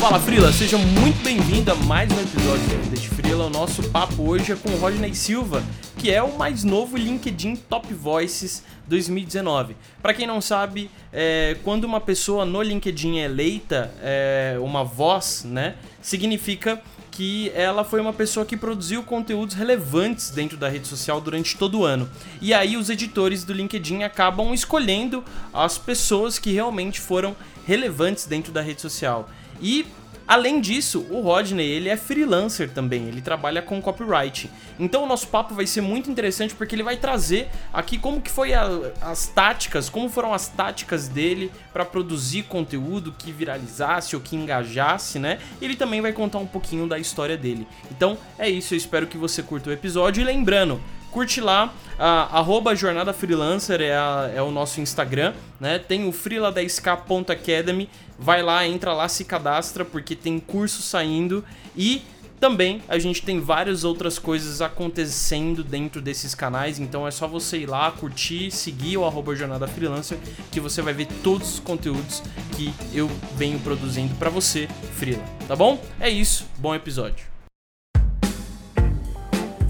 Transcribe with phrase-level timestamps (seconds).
[0.00, 3.46] Fala Frila, seja muito bem-vindo a mais um episódio do Vida de Frila.
[3.46, 5.64] O nosso papo hoje é com o Rodney Silva,
[5.98, 9.74] que é o mais novo LinkedIn Top Voices 2019.
[10.00, 15.44] Para quem não sabe, é, quando uma pessoa no LinkedIn é eleita, é, uma voz,
[15.44, 21.18] né, significa que ela foi uma pessoa que produziu conteúdos relevantes dentro da rede social
[21.18, 22.08] durante todo o ano.
[22.42, 27.34] E aí os editores do LinkedIn acabam escolhendo as pessoas que realmente foram
[27.66, 29.30] relevantes dentro da rede social.
[29.60, 29.86] E
[30.28, 34.50] Além disso, o Rodney, ele é freelancer também, ele trabalha com copyright.
[34.78, 38.30] Então o nosso papo vai ser muito interessante porque ele vai trazer aqui como que
[38.30, 38.68] foi a,
[39.00, 45.20] as táticas, como foram as táticas dele para produzir conteúdo que viralizasse ou que engajasse,
[45.20, 45.38] né?
[45.62, 47.66] Ele também vai contar um pouquinho da história dele.
[47.88, 52.38] Então é isso, eu espero que você curta o episódio e lembrando, curte lá, a,
[52.38, 55.78] arroba Jornada Freelancer é, a, é, o nosso Instagram, né?
[55.78, 57.88] Tem o frila10k.academy,
[58.18, 61.44] vai lá, entra lá, se cadastra, porque tem curso saindo
[61.76, 62.02] e
[62.38, 67.58] também a gente tem várias outras coisas acontecendo dentro desses canais, então é só você
[67.58, 70.18] ir lá, curtir, seguir o arroba Jornada Freelancer,
[70.50, 72.22] que você vai ver todos os conteúdos
[72.54, 75.82] que eu venho produzindo para você, Freela, tá bom?
[75.98, 77.35] É isso, bom episódio.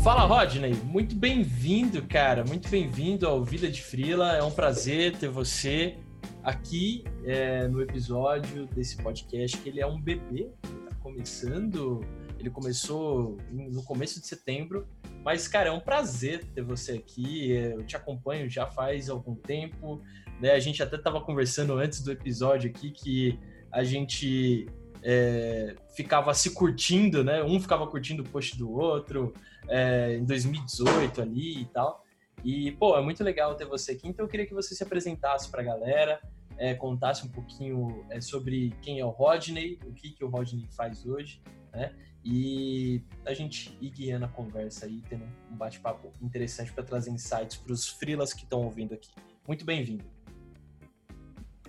[0.06, 0.72] Fala, Rodney.
[0.84, 2.44] Muito bem-vindo, cara.
[2.44, 4.36] Muito bem-vindo ao Vida de Frila.
[4.36, 5.96] É um prazer ter você
[6.44, 10.48] aqui é, no episódio desse podcast, que ele é um bebê.
[10.62, 12.06] Tá começando.
[12.38, 14.86] Ele começou no começo de setembro.
[15.24, 17.50] Mas, cara, é um prazer ter você aqui.
[17.50, 20.00] Eu te acompanho já faz algum tempo.
[20.40, 20.52] Né?
[20.52, 23.40] A gente até estava conversando antes do episódio aqui que
[23.72, 24.68] a gente
[25.02, 27.42] é, ficava se curtindo, né?
[27.42, 29.34] Um ficava curtindo o post do outro
[29.68, 32.04] é, em 2018 ali e tal.
[32.44, 34.08] E, pô, é muito legal ter você aqui.
[34.08, 36.20] Então, eu queria que você se apresentasse para a galera,
[36.58, 40.66] é, contasse um pouquinho é, sobre quem é o Rodney, o que, que o Rodney
[40.70, 41.94] faz hoje, né?
[42.24, 47.56] E a gente ir guiando a conversa aí, tendo um bate-papo interessante para trazer insights
[47.56, 49.10] para os freelas que estão ouvindo aqui.
[49.46, 50.04] Muito bem-vindo.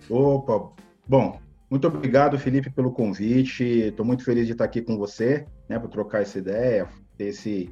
[0.09, 0.73] Opa,
[1.07, 3.63] bom, muito obrigado, Felipe, pelo convite.
[3.63, 7.69] Estou muito feliz de estar aqui com você, né, para trocar essa ideia, ter esse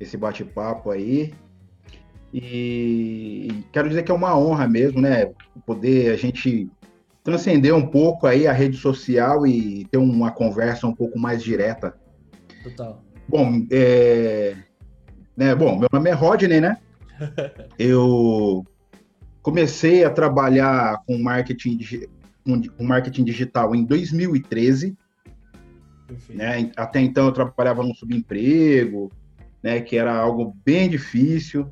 [0.00, 1.32] esse bate-papo aí.
[2.32, 5.30] E quero dizer que é uma honra mesmo, né?
[5.66, 6.70] Poder a gente
[7.22, 11.94] transcender um pouco aí a rede social e ter uma conversa um pouco mais direta.
[12.62, 13.04] Total.
[13.28, 14.56] Bom, é...
[15.36, 16.78] né, bom meu nome é Rodney, né?
[17.78, 18.64] Eu
[19.42, 21.78] comecei a trabalhar com marketing,
[22.76, 24.96] com marketing digital em 2013.
[26.28, 26.72] Né?
[26.76, 29.12] Até então eu trabalhava no subemprego,
[29.62, 31.70] né, que era algo bem difícil.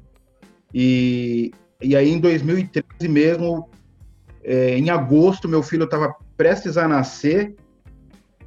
[0.73, 3.71] E, e aí, em 2013 mesmo,
[4.45, 7.57] é, em agosto, meu filho estava prestes a nascer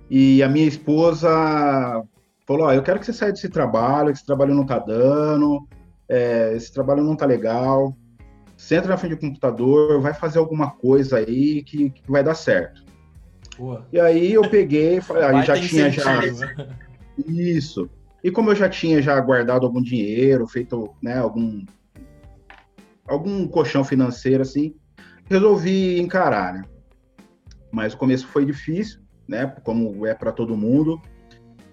[0.09, 1.29] e a minha esposa
[2.45, 5.67] falou: oh, Eu quero que você saia desse trabalho, esse trabalho não está dando,
[6.07, 7.95] é, esse trabalho não está legal.
[8.57, 12.83] Senta na frente do computador, vai fazer alguma coisa aí que, que vai dar certo.
[13.57, 13.87] Boa.
[13.91, 16.19] E aí eu peguei, aí já tinha já.
[17.27, 17.89] Isso.
[18.23, 21.65] E como eu já tinha já guardado algum dinheiro, feito né, algum,
[23.07, 24.75] algum colchão financeiro assim,
[25.25, 26.63] resolvi encarar, né?
[27.71, 29.47] Mas o começo foi difícil, né?
[29.63, 31.01] Como é para todo mundo.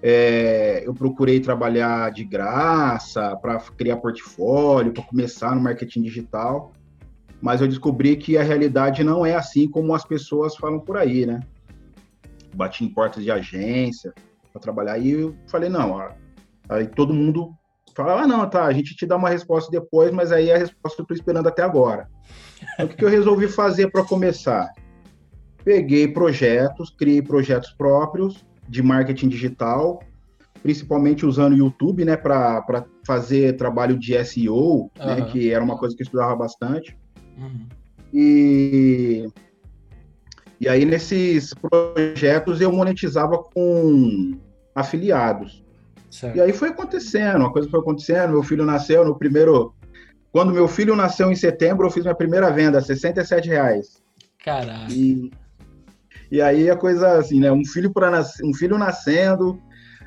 [0.00, 6.72] É, eu procurei trabalhar de graça para criar portfólio, para começar no marketing digital,
[7.42, 11.26] mas eu descobri que a realidade não é assim como as pessoas falam por aí,
[11.26, 11.40] né?
[12.54, 14.14] Bati em portas de agência
[14.52, 16.00] para trabalhar e eu falei não,
[16.68, 17.54] Aí todo mundo
[17.94, 21.00] fala, ah, não, tá, a gente te dá uma resposta depois, mas aí a resposta
[21.00, 22.08] eu estou esperando até agora.
[22.74, 24.70] Então, o que, que eu resolvi fazer para começar?
[25.64, 30.00] Peguei projetos, criei projetos próprios de marketing digital,
[30.62, 34.90] principalmente usando o YouTube, né, para fazer trabalho de SEO, uhum.
[34.98, 36.96] né, que era uma coisa que eu estudava bastante.
[37.36, 37.66] Uhum.
[38.12, 39.28] E,
[40.60, 44.38] e aí, nesses projetos, eu monetizava com
[44.74, 45.64] afiliados.
[46.10, 46.36] Certo.
[46.36, 48.32] E aí foi acontecendo, a coisa foi acontecendo.
[48.32, 49.74] Meu filho nasceu no primeiro.
[50.32, 54.02] Quando meu filho nasceu em setembro, eu fiz minha primeira venda, 67 reais.
[54.44, 54.92] Caralho.
[54.92, 55.32] E,
[56.30, 57.50] e aí a coisa assim, né?
[57.50, 58.40] Um filho para nas...
[58.42, 59.60] um filho nascendo,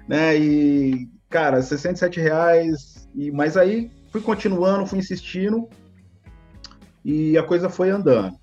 [0.07, 0.38] né?
[0.38, 3.07] E cara, 67 reais.
[3.15, 5.68] E mas aí fui continuando, fui insistindo
[7.04, 8.36] e a coisa foi andando,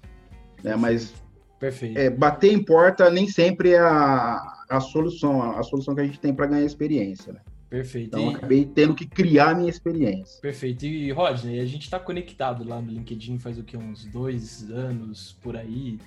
[0.62, 0.76] né?
[0.76, 1.14] Mas
[1.58, 1.98] Perfeito.
[1.98, 4.40] É, bater em porta nem sempre é a,
[4.70, 7.40] a solução, a, a solução que a gente tem para ganhar experiência, né?
[7.68, 8.08] Perfeito.
[8.08, 8.34] Então, e...
[8.34, 10.40] acabei tendo que criar a minha experiência.
[10.40, 10.86] Perfeito.
[10.86, 13.76] E, Rodney, a gente está conectado lá no LinkedIn faz o que?
[13.76, 15.98] Uns dois anos por aí?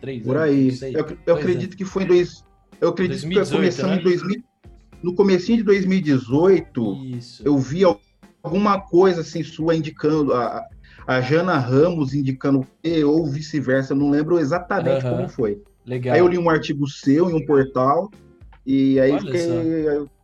[0.00, 0.82] Três por anos?
[0.82, 0.94] aí.
[0.94, 1.74] Eu, eu acredito anos.
[1.74, 2.44] que foi em dois.
[2.80, 4.00] Eu acredito 2018, que começando né?
[4.00, 4.44] em 2000,
[5.02, 7.42] no comecinho de 2018, Isso.
[7.44, 7.82] eu vi
[8.42, 10.64] alguma coisa assim sua indicando a,
[11.06, 12.66] a Jana Ramos indicando
[13.06, 15.62] ou vice-versa, não lembro exatamente como foi.
[15.84, 16.14] Legal.
[16.14, 18.10] Aí eu li um artigo seu em um portal
[18.64, 19.48] e aí fiquei,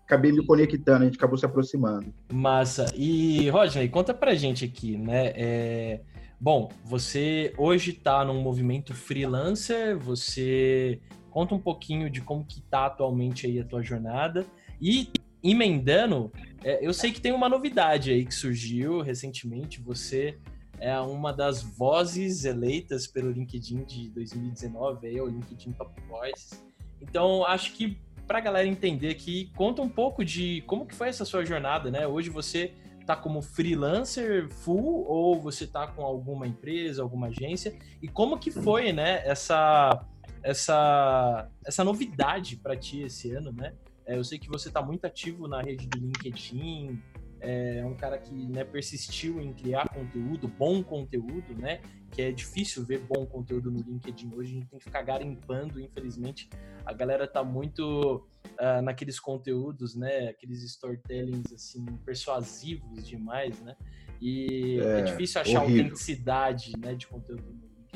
[0.06, 2.14] acabei me conectando, a gente acabou se aproximando.
[2.32, 2.86] Massa.
[2.94, 5.32] E Rodney, conta pra gente aqui, né?
[5.34, 6.00] É...
[6.40, 11.00] Bom, você hoje está num movimento freelancer, você
[11.30, 14.46] conta um pouquinho de como que tá atualmente aí a tua jornada
[14.80, 15.10] e
[15.42, 16.30] emendando,
[16.62, 19.80] é, eu sei que tem uma novidade aí que surgiu recentemente.
[19.80, 20.38] Você
[20.78, 26.64] é uma das vozes eleitas pelo LinkedIn de 2019, aí, o LinkedIn Top Voices.
[27.00, 31.08] Então, acho que para a galera entender aqui, conta um pouco de como que foi
[31.08, 32.06] essa sua jornada, né?
[32.06, 37.78] Hoje você está como freelancer full ou você está com alguma empresa, alguma agência?
[38.02, 40.04] E como que foi, né, essa
[40.42, 43.72] essa essa novidade para ti esse ano, né?
[44.04, 47.00] É, eu sei que você está muito ativo na rede do LinkedIn,
[47.46, 51.80] é um cara que né, persistiu em criar conteúdo, bom conteúdo, né?
[52.10, 55.80] Que é difícil ver bom conteúdo no LinkedIn hoje, a gente tem que ficar garimpando,
[55.80, 56.48] infelizmente.
[56.84, 60.28] A galera tá muito uh, naqueles conteúdos, né?
[60.28, 63.76] Aqueles storytellings, assim, persuasivos demais, né?
[64.20, 65.84] E é, é difícil achar horrível.
[65.84, 67.44] autenticidade né, de conteúdo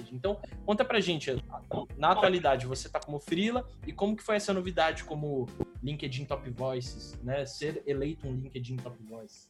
[0.01, 0.15] LinkedIn.
[0.15, 1.31] Então, conta pra gente,
[1.97, 5.47] na atualidade, você tá como freela e como que foi essa novidade como
[5.83, 7.45] LinkedIn Top Voices, né?
[7.45, 9.49] Ser eleito um LinkedIn Top Voice.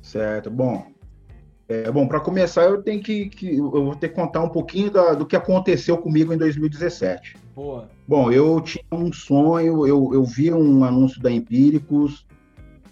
[0.00, 0.86] Certo, bom.
[1.68, 4.88] É, bom, para começar, eu tenho que, que, eu vou ter que contar um pouquinho
[4.88, 7.36] da, do que aconteceu comigo em 2017.
[7.56, 7.88] Boa.
[8.06, 12.24] Bom, eu tinha um sonho, eu, eu vi um anúncio da Empíricos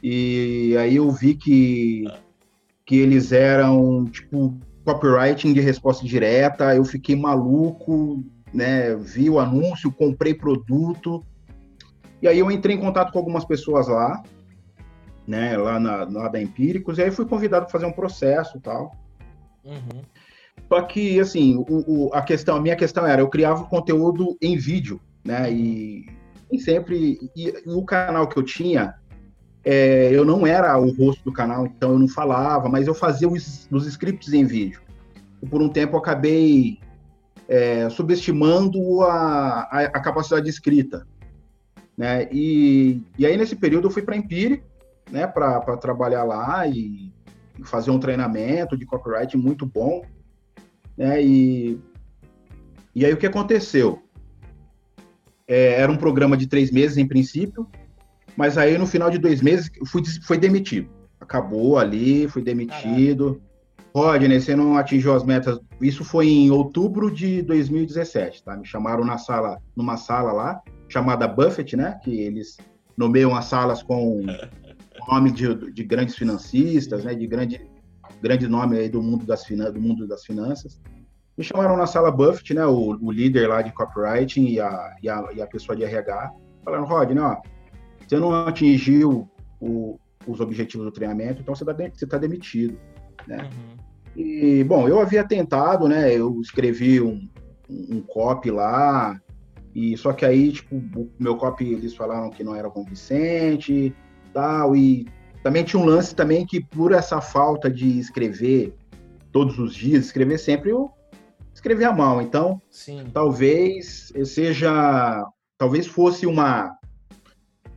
[0.02, 2.04] e aí eu vi que,
[2.84, 8.94] que eles eram tipo copywriting de resposta direta, eu fiquei maluco, né?
[8.96, 11.24] Vi o anúncio, comprei produto.
[12.24, 14.22] E aí eu entrei em contato com algumas pessoas lá,
[15.26, 15.58] né?
[15.58, 18.96] Lá, na, lá da Empíricos, e aí fui convidado para fazer um processo e tal.
[19.62, 20.00] Uhum.
[20.66, 24.56] Só que, assim, o, o, a questão, a minha questão era, eu criava conteúdo em
[24.56, 25.52] vídeo, né?
[25.52, 26.06] E,
[26.50, 28.94] e sempre, e, e o canal que eu tinha,
[29.62, 33.28] é, eu não era o rosto do canal, então eu não falava, mas eu fazia
[33.28, 34.80] os, os scripts em vídeo.
[35.42, 36.78] E por um tempo eu acabei
[37.48, 41.06] é, subestimando a, a, a, capacidade de escrita.
[41.96, 42.29] Né?
[42.32, 44.67] E, e aí, nesse período, eu fui para Empírico,
[45.11, 47.12] né, para trabalhar lá e,
[47.62, 50.02] fazer um treinamento de copyright muito bom.
[50.96, 51.23] Né?
[51.23, 51.81] E,
[52.94, 54.02] e aí, o que aconteceu?
[55.46, 57.69] É, era um programa de três meses, em princípio,
[58.37, 60.88] mas aí no final de dois meses fui, foi demitido.
[61.20, 63.41] Acabou ali, fui demitido.
[63.94, 65.61] Rodney, você não atingiu as metas.
[65.81, 68.56] Isso foi em outubro de 2017, tá?
[68.56, 71.98] Me chamaram na sala, numa sala lá, chamada Buffett, né?
[72.02, 72.56] Que eles
[72.96, 74.22] nomeiam as salas com
[75.08, 77.14] nome de, de grandes financistas, né?
[77.14, 77.60] De grande,
[78.22, 80.81] grande nome aí do mundo das, do mundo das finanças.
[81.36, 82.64] Me chamaram na sala Buffett, né?
[82.64, 86.32] O, o líder lá de copywriting e a, e a, e a pessoa de RH.
[86.64, 87.36] Falaram, Rodney, ó,
[88.06, 89.28] você não atingiu
[89.60, 92.78] o, os objetivos do treinamento, então você está tá demitido,
[93.26, 93.38] né?
[93.42, 93.84] Uhum.
[94.16, 96.14] E, bom, eu havia tentado, né?
[96.14, 97.28] Eu escrevi um,
[97.69, 99.20] um copy lá,
[99.74, 103.94] e só que aí, tipo, o meu copy, eles falaram que não era convincente,
[104.32, 105.06] tal, e
[105.43, 108.74] também tinha um lance também que por essa falta de escrever
[109.32, 110.90] todos os dias, escrever sempre, eu
[111.52, 112.22] escrevia mal.
[112.22, 113.04] Então, Sim.
[113.12, 115.26] talvez seja,
[115.58, 116.76] talvez fosse uma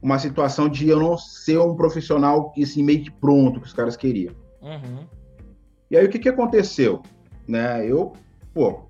[0.01, 3.97] uma situação de eu não ser um profissional assim, meio que pronto que os caras
[3.97, 4.33] queriam.
[4.61, 5.07] Uhum.
[5.89, 7.01] E aí o que, que aconteceu?
[7.47, 7.85] Né?
[7.85, 8.13] Eu,
[8.53, 8.86] pô,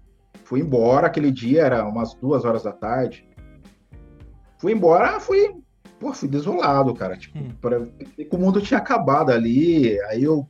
[0.47, 3.27] fui embora aquele dia, era umas duas horas da tarde.
[4.57, 5.53] Fui embora, fui,
[5.99, 7.17] pô, fui desolado, cara.
[7.17, 7.49] Tipo, hum.
[7.59, 9.99] pra, o mundo tinha acabado ali.
[10.03, 10.47] Aí eu,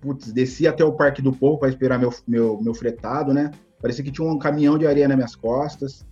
[0.00, 3.50] putz, desci até o Parque do Povo para esperar meu, meu, meu fretado, né?
[3.82, 6.06] Parecia que tinha um caminhão de areia nas minhas costas,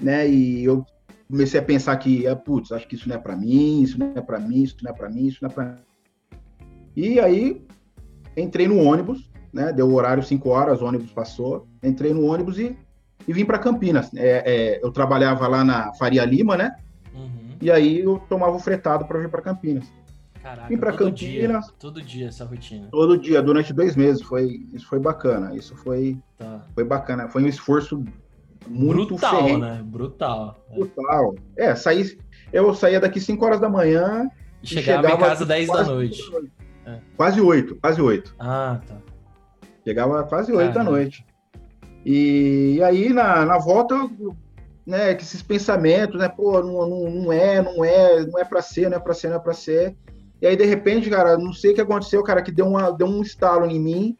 [0.00, 0.28] né?
[0.28, 0.84] E eu
[1.30, 4.12] comecei a pensar que, ah, putz, acho que isso não é para mim, isso não
[4.12, 5.76] é para mim, isso não é para mim, isso não é para mim.
[6.96, 7.64] E aí
[8.36, 9.72] entrei no ônibus, né?
[9.72, 11.66] Deu o horário 5 horas, o ônibus passou.
[11.82, 12.76] Entrei no ônibus e,
[13.26, 14.10] e vim para Campinas.
[14.14, 16.74] É, é, eu trabalhava lá na Faria Lima, né?
[17.14, 17.56] Uhum.
[17.60, 19.90] E aí eu tomava o fretado para vir para Campinas.
[20.42, 21.66] Caraca, vim para Campinas.
[21.66, 22.88] Dia, todo dia essa rotina.
[22.90, 24.22] Todo dia, durante dois meses.
[24.22, 25.54] Foi, isso foi bacana.
[25.54, 26.64] Isso foi, tá.
[26.74, 27.28] foi bacana.
[27.28, 28.02] Foi um esforço
[28.66, 29.58] muito Brutal, ferrenho.
[29.58, 29.82] né?
[29.84, 30.64] Brutal.
[30.72, 31.34] Brutal.
[31.56, 32.18] É, saí,
[32.52, 34.30] eu saía daqui 5 horas da manhã
[34.62, 36.22] e chegava, chegava em casa 10 da noite.
[36.86, 36.98] É.
[37.16, 38.34] Quase 8, quase 8.
[38.38, 38.96] Ah, tá.
[39.84, 41.24] Chegava quase 8 da noite.
[42.04, 44.08] E, e aí, na, na volta,
[44.86, 48.62] né, que esses pensamentos, né, pô, não, não, não é, não é, não é para
[48.62, 49.96] ser, não é para ser, não é para ser.
[50.40, 53.06] E aí de repente, cara, não sei o que aconteceu, cara, que deu uma deu
[53.06, 54.16] um estalo em mim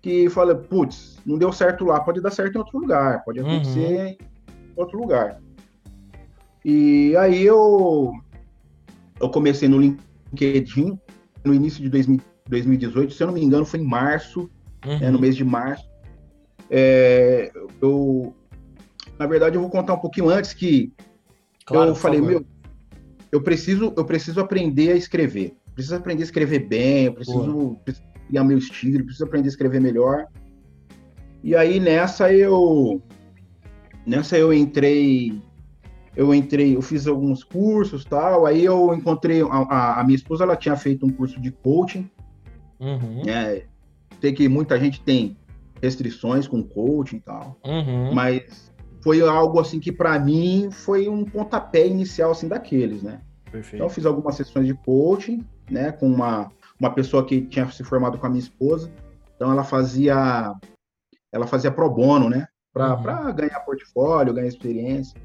[0.00, 3.50] que fala, putz, não deu certo lá, pode dar certo em outro lugar, pode uhum.
[3.50, 4.06] acontecer uhum.
[4.06, 4.18] em
[4.76, 5.40] outro lugar.
[6.64, 8.12] E aí eu
[9.20, 10.98] eu comecei no LinkedIn
[11.44, 11.90] no início de
[12.48, 14.50] 2018, se eu não me engano, foi em março,
[14.84, 14.98] uhum.
[15.00, 15.88] é, no mês de março.
[16.70, 18.34] É, eu,
[19.18, 20.92] na verdade, eu vou contar um pouquinho antes que
[21.64, 22.44] claro, eu falei, meu,
[23.30, 25.56] eu preciso, eu preciso aprender a escrever.
[25.74, 29.80] Preciso aprender a escrever bem, eu preciso, preciso criar meu estilo, preciso aprender a escrever
[29.80, 30.26] melhor.
[31.42, 33.02] E aí nessa eu
[34.06, 35.42] nessa eu entrei
[36.16, 40.44] eu entrei, eu fiz alguns cursos tal, aí eu encontrei a, a, a minha esposa,
[40.44, 42.08] ela tinha feito um curso de coaching,
[42.78, 43.24] uhum.
[43.24, 43.62] né,
[44.24, 45.36] sei que muita gente tem
[45.82, 48.14] restrições com coaching e tal, uhum.
[48.14, 53.20] mas foi algo assim que para mim foi um pontapé inicial assim daqueles, né?
[53.52, 53.76] Perfeito.
[53.76, 56.50] Então eu fiz algumas sessões de coaching, né, com uma
[56.80, 58.90] uma pessoa que tinha se formado com a minha esposa,
[59.36, 60.54] então ela fazia
[61.30, 63.34] ela fazia pro bono, né, para uhum.
[63.34, 65.20] ganhar portfólio, ganhar experiência.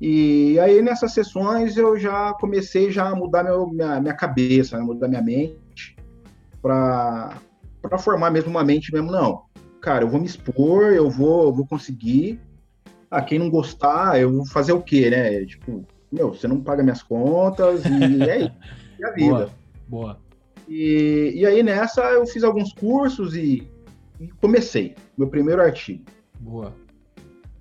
[0.00, 4.82] E aí nessas sessões eu já comecei já a mudar meu, minha, minha cabeça, né,
[4.82, 5.96] mudar minha mente
[6.60, 7.38] para
[7.80, 9.42] para formar mesmo uma mente mesmo não.
[9.80, 12.40] Cara, eu vou me expor, eu vou, vou conseguir
[13.10, 15.44] ah, quem não gostar, eu vou fazer o quê, né?
[15.46, 18.52] Tipo, meu, você não paga minhas contas e é isso,
[19.00, 19.30] é a vida.
[19.30, 19.50] Boa.
[19.88, 20.20] Boa.
[20.68, 23.66] E, e aí nessa eu fiz alguns cursos e,
[24.20, 26.04] e comecei meu primeiro artigo.
[26.38, 26.74] Boa.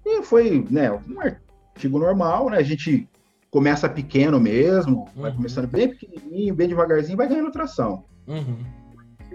[0.06, 2.58] E foi, né, um artigo normal, né?
[2.58, 3.08] A gente
[3.50, 5.22] começa pequeno mesmo, uhum.
[5.22, 8.04] vai começando bem pequenininho, bem devagarzinho, vai ganhando tração.
[8.28, 8.58] Uhum.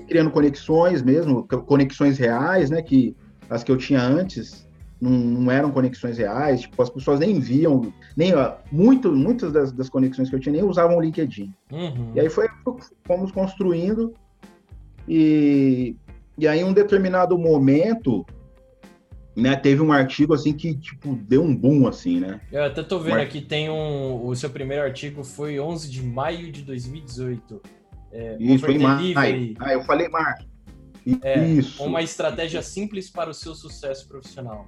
[0.08, 2.82] Criando conexões mesmo, conexões reais, né?
[2.82, 3.16] Que
[3.48, 4.66] as que eu tinha antes,
[5.00, 8.32] não, não, eram conexões reais, tipo, as pessoas nem viam, nem
[8.70, 11.52] muito, muitas das, das, conexões que eu tinha nem usavam o LinkedIn.
[11.70, 12.12] Uhum.
[12.14, 12.48] E aí foi,
[13.04, 14.14] fomos construindo
[15.08, 15.96] e,
[16.38, 18.24] e aí em um determinado momento,
[19.36, 22.40] né, teve um artigo assim que tipo deu um boom assim, né?
[22.50, 26.02] Eu até tô vendo um aqui tem um, o seu primeiro artigo foi 11 de
[26.02, 27.60] maio de 2018.
[28.12, 29.54] É, Isso em maio.
[29.58, 30.46] Ah, eu falei março.
[31.22, 31.82] É, Isso.
[31.82, 34.66] Uma estratégia simples para o seu sucesso profissional.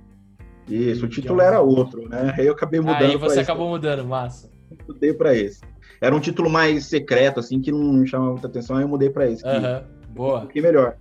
[0.69, 2.35] Isso, o título era outro, né?
[2.39, 3.03] Aí eu acabei mudando.
[3.03, 4.51] Aí você acabou mudando, massa.
[4.89, 5.61] Mudei para esse.
[6.01, 9.31] Era um título mais secreto, assim, que não chamava muita atenção, aí eu mudei para
[9.31, 9.47] esse.
[9.47, 10.47] Aham, boa.
[10.47, 10.97] Que melhor.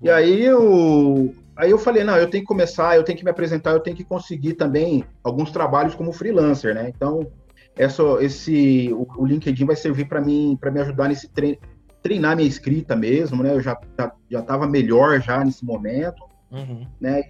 [0.00, 3.30] E aí eu, aí eu falei, não, eu tenho que começar, eu tenho que me
[3.30, 6.92] apresentar, eu tenho que conseguir também alguns trabalhos como freelancer, né?
[6.94, 7.30] Então,
[7.76, 11.58] essa, esse, o, o LinkedIn vai servir para mim, para me ajudar nesse treino,
[12.02, 13.52] treinar minha escrita mesmo, né?
[13.52, 16.86] Eu já já, já tava melhor já nesse momento, uhum.
[17.00, 17.24] né?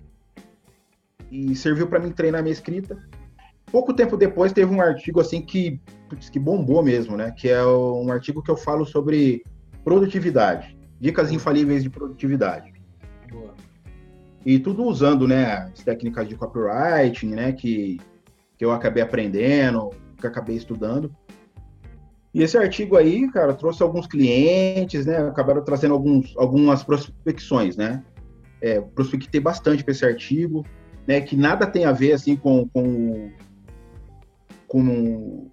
[1.32, 2.98] e serviu para mim treinar minha escrita.
[3.70, 5.80] Pouco tempo depois teve um artigo assim que,
[6.30, 7.30] que bombou mesmo, né?
[7.30, 9.42] Que é um artigo que eu falo sobre
[9.82, 12.70] produtividade, dicas infalíveis de produtividade.
[13.30, 13.54] Boa.
[14.44, 17.98] E tudo usando, né, as técnicas de copywriting, né, que,
[18.58, 19.88] que eu acabei aprendendo,
[20.20, 21.10] que acabei estudando.
[22.34, 28.02] E esse artigo aí, cara, trouxe alguns clientes, né, acabaram trazendo alguns, algumas prospecções, né.
[28.60, 30.64] É, prospectei bastante para esse artigo,
[31.06, 33.30] né, que nada tem a ver assim com, com,
[34.68, 35.50] com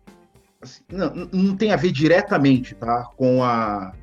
[0.61, 3.93] assim, não, não tem a ver diretamente, tá, com a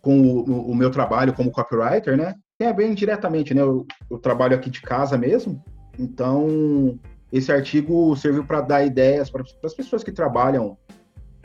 [0.00, 2.34] com o, o, meu trabalho como copywriter, né?
[2.58, 3.62] Tem a ver indiretamente, né?
[3.62, 5.62] Eu, eu trabalho aqui de casa mesmo,
[5.96, 6.98] então
[7.30, 10.76] esse artigo serviu para dar ideias para as pessoas que trabalham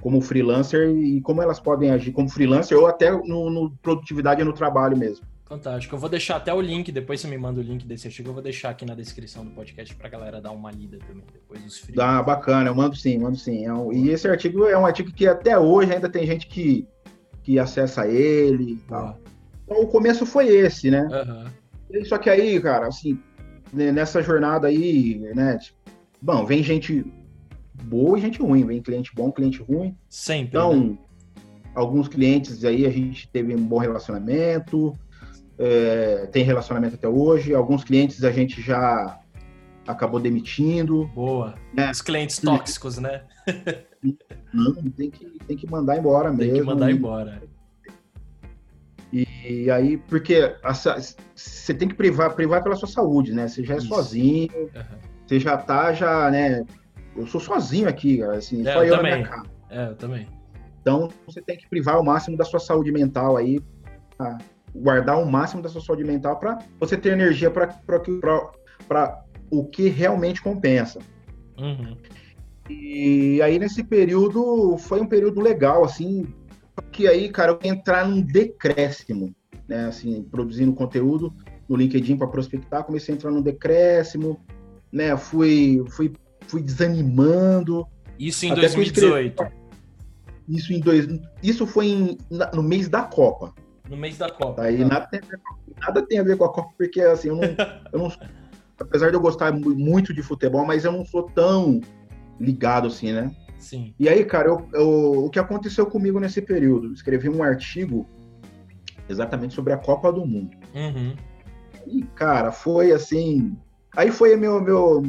[0.01, 4.53] como freelancer e como elas podem agir como freelancer ou até no, no produtividade no
[4.53, 5.25] trabalho mesmo.
[5.47, 5.95] Fantástico.
[5.95, 8.33] Eu vou deixar até o link, depois você me manda o link desse artigo, eu
[8.33, 11.79] vou deixar aqui na descrição do podcast pra galera dar uma lida também, depois dos
[11.79, 11.97] frios.
[11.97, 13.65] Ah, bacana, eu mando sim, mando sim.
[13.65, 16.85] É um, e esse artigo é um artigo que até hoje ainda tem gente que,
[17.43, 19.17] que acessa ele e tal.
[19.63, 21.07] Então o começo foi esse, né?
[21.91, 22.03] Uhum.
[22.03, 23.17] Só que aí, cara, assim,
[23.71, 25.77] né, nessa jornada aí, né, tipo,
[26.21, 27.05] bom, vem gente
[27.83, 29.95] boa e gente ruim, vem cliente bom, cliente ruim.
[30.09, 30.47] Sempre.
[30.47, 30.97] Então, né?
[31.75, 34.93] alguns clientes aí a gente teve um bom relacionamento,
[35.57, 37.53] é, tem relacionamento até hoje.
[37.53, 39.19] Alguns clientes a gente já
[39.87, 41.05] acabou demitindo.
[41.13, 41.55] Boa.
[41.73, 41.89] Né?
[41.89, 43.23] Os clientes tóxicos, né?
[44.53, 46.53] Não, tem que, tem que mandar embora mesmo.
[46.53, 47.41] Tem que mandar embora.
[49.11, 50.55] E, aí, porque
[51.33, 53.47] você tem que privar, privar pela sua saúde, né?
[53.47, 53.87] Você já é Isso.
[53.87, 54.99] sozinho, uhum.
[55.25, 56.65] você já tá, já, né?
[57.17, 59.23] Eu sou sozinho aqui, assim, é, só eu, eu também.
[59.23, 59.43] na.
[59.69, 60.27] É, eu também.
[60.81, 63.59] Então, você tem que privar o máximo da sua saúde mental aí,
[64.73, 70.41] guardar o máximo da sua saúde mental para você ter energia para o que realmente
[70.41, 70.99] compensa.
[71.57, 71.97] Uhum.
[72.69, 76.25] E aí, nesse período, foi um período legal, assim,
[76.91, 79.33] que aí, cara, eu entrar num decréscimo,
[79.67, 81.33] né, assim, produzindo conteúdo
[81.67, 84.39] no LinkedIn para prospectar, comecei a entrar num decréscimo,
[84.91, 86.11] né, fui, fui,
[86.47, 87.85] fui desanimando.
[88.19, 89.45] Isso em 2018?
[90.47, 91.07] Isso em dois,
[91.43, 92.17] isso foi em,
[92.53, 93.53] no mês da Copa.
[93.89, 94.63] No mês da Copa.
[94.63, 94.85] Aí tá.
[94.85, 95.39] nada, tem ver,
[95.79, 97.43] nada tem a ver com a Copa, porque assim, eu não,
[97.91, 98.11] eu não
[98.79, 101.81] apesar de eu gostar muito de futebol, mas eu não sou tão
[102.39, 103.35] ligado assim, né?
[103.59, 103.93] Sim.
[103.99, 106.93] E aí, cara, eu, eu, o que aconteceu comigo nesse período?
[106.93, 108.07] Escrevi um artigo
[109.09, 110.55] exatamente sobre a Copa do Mundo.
[110.75, 111.15] Uhum.
[111.87, 113.57] E, cara, foi assim.
[113.95, 114.61] Aí foi meu.
[114.61, 115.03] meu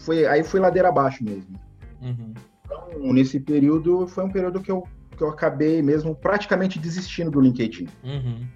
[0.00, 1.58] foi, aí foi ladeira abaixo mesmo.
[2.00, 2.34] Uhum.
[2.64, 7.40] Então, nesse período, foi um período que eu, que eu acabei mesmo praticamente desistindo do
[7.40, 7.86] LinkedIn.
[8.02, 8.46] Uhum.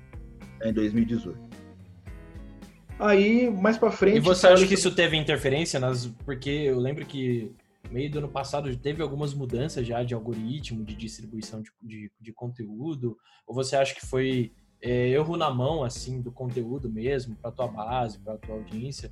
[0.62, 1.38] Em 2018.
[2.98, 4.16] Aí, mais pra frente.
[4.16, 6.06] E você acha que isso teve interferência nas.
[6.24, 7.52] Porque eu lembro que
[7.90, 12.32] meio do ano passado teve algumas mudanças já de algoritmo, de distribuição de, de, de
[12.32, 13.16] conteúdo?
[13.46, 17.66] Ou você acha que foi é, erro na mão, assim, do conteúdo mesmo, para tua
[17.66, 19.10] base, para tua audiência?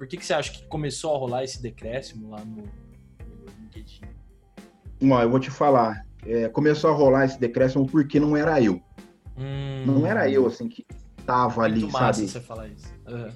[0.00, 4.00] Por que, que você acha que começou a rolar esse decréscimo lá no, no LinkedIn?
[4.98, 6.06] Bom, eu vou te falar.
[6.24, 8.80] É, começou a rolar esse decréscimo porque não era eu.
[9.36, 10.86] Hum, não era eu, assim, que
[11.26, 12.16] tava ali, muito sabe?
[12.16, 12.86] você falar isso.
[13.06, 13.28] Uhum.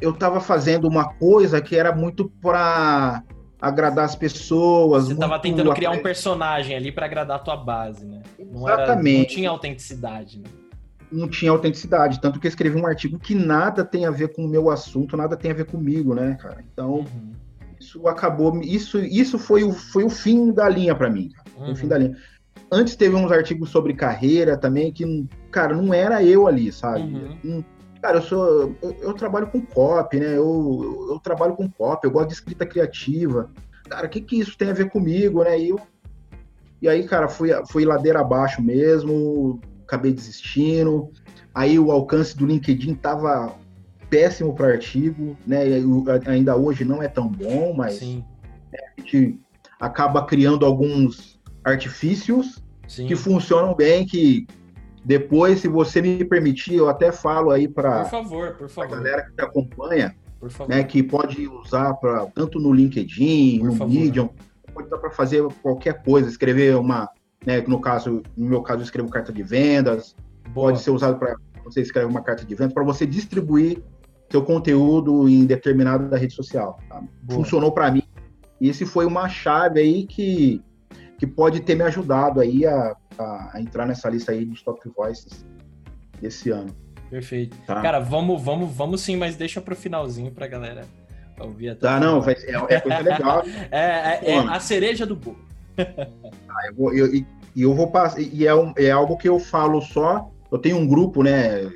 [0.00, 3.24] Eu tava fazendo uma coisa que era muito para
[3.60, 5.08] agradar as pessoas.
[5.08, 8.22] Você tava tentando criar um personagem ali para agradar a tua base, né?
[8.38, 9.10] Não Exatamente.
[9.10, 10.48] Era, não tinha autenticidade, né?
[11.10, 14.44] Não tinha autenticidade, tanto que eu escrevi um artigo que nada tem a ver com
[14.44, 16.64] o meu assunto, nada tem a ver comigo, né, cara?
[16.72, 17.32] Então, uhum.
[17.78, 21.72] isso acabou, isso, isso foi, o, foi o fim da linha para mim, uhum.
[21.72, 22.16] o fim da linha.
[22.70, 27.02] Antes teve uns artigos sobre carreira também, que, cara, não era eu ali, sabe?
[27.44, 27.64] Uhum.
[28.02, 28.76] Cara, eu sou.
[28.82, 30.36] Eu, eu, trabalho com copy, né?
[30.36, 33.50] Eu, eu trabalho com copy, eu gosto de escrita criativa.
[33.88, 35.58] Cara, o que, que isso tem a ver comigo, né?
[35.58, 35.80] E, eu,
[36.80, 41.10] e aí, cara, fui, fui ladeira abaixo mesmo, acabei desistindo.
[41.54, 43.54] Aí o alcance do LinkedIn tava
[44.10, 45.60] péssimo para artigo, né?
[46.26, 48.22] ainda hoje não é tão bom, mas né,
[48.96, 49.40] a gente
[49.80, 53.06] acaba criando alguns artifícios Sim.
[53.06, 54.46] que funcionam bem, que
[55.04, 58.92] depois, se você me permitir, eu até falo aí para por favor, por favor.
[58.92, 60.14] a galera que te acompanha,
[60.68, 63.94] né, que pode usar para tanto no LinkedIn, por no favor.
[63.94, 64.30] Medium,
[64.74, 67.08] pode dar para fazer qualquer coisa, escrever uma,
[67.44, 70.16] né, no caso, no meu caso, eu escrevo carta de vendas,
[70.48, 70.68] Boa.
[70.68, 73.82] pode ser usado para você escrever uma carta de vendas para você distribuir
[74.30, 76.78] seu conteúdo em determinada rede social.
[76.88, 77.02] Tá?
[77.30, 78.02] Funcionou para mim.
[78.60, 80.62] E esse foi uma chave aí que
[81.18, 84.80] que pode ter me ajudado aí a, a, a entrar nessa lista aí de top
[84.94, 85.46] voices
[86.20, 86.74] desse ano.
[87.08, 87.56] Perfeito.
[87.66, 87.80] Tá.
[87.80, 90.84] Cara, vamos, vamos, vamos sim, mas deixa pro finalzinho pra galera
[91.40, 91.80] ouvir até.
[91.80, 93.42] Tá, não, vai, é, é coisa legal.
[93.70, 95.45] é, é, é, a cereja do bolo.
[96.48, 99.38] ah, eu vou, eu, e eu vou passar, e é, um, é algo que eu
[99.38, 100.30] falo só.
[100.52, 101.72] Eu tenho um grupo, né?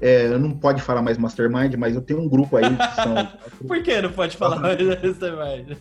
[0.00, 3.14] É, não pode falar mais Mastermind, mas eu tenho um grupo aí que são.
[3.66, 5.76] Por que não pode falar mais Mastermind?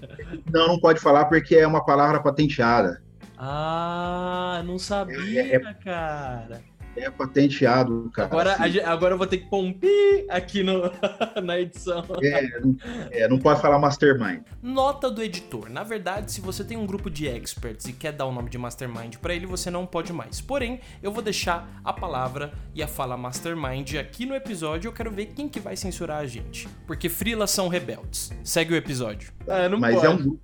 [0.52, 3.04] Não, não pode falar porque é uma palavra patenteada.
[3.38, 6.62] Ah, não sabia, é, é, cara.
[6.96, 8.28] É patenteado, cara.
[8.28, 8.80] Agora, assim.
[8.80, 10.84] agora eu vou ter que pôr um pi aqui no,
[11.44, 12.04] na edição.
[12.22, 12.78] É, não,
[13.12, 14.42] é, não pode falar mastermind.
[14.62, 15.70] Nota do editor.
[15.70, 18.58] Na verdade, se você tem um grupo de experts e quer dar o nome de
[18.58, 20.40] mastermind para ele, você não pode mais.
[20.40, 24.88] Porém, eu vou deixar a palavra e a fala mastermind aqui no episódio.
[24.88, 26.68] Eu quero ver quem que vai censurar a gente.
[26.88, 28.32] Porque frilas são rebeldes.
[28.44, 29.34] Segue o episódio.
[29.48, 30.06] Ah, não Mas pode.
[30.08, 30.40] é um grupo.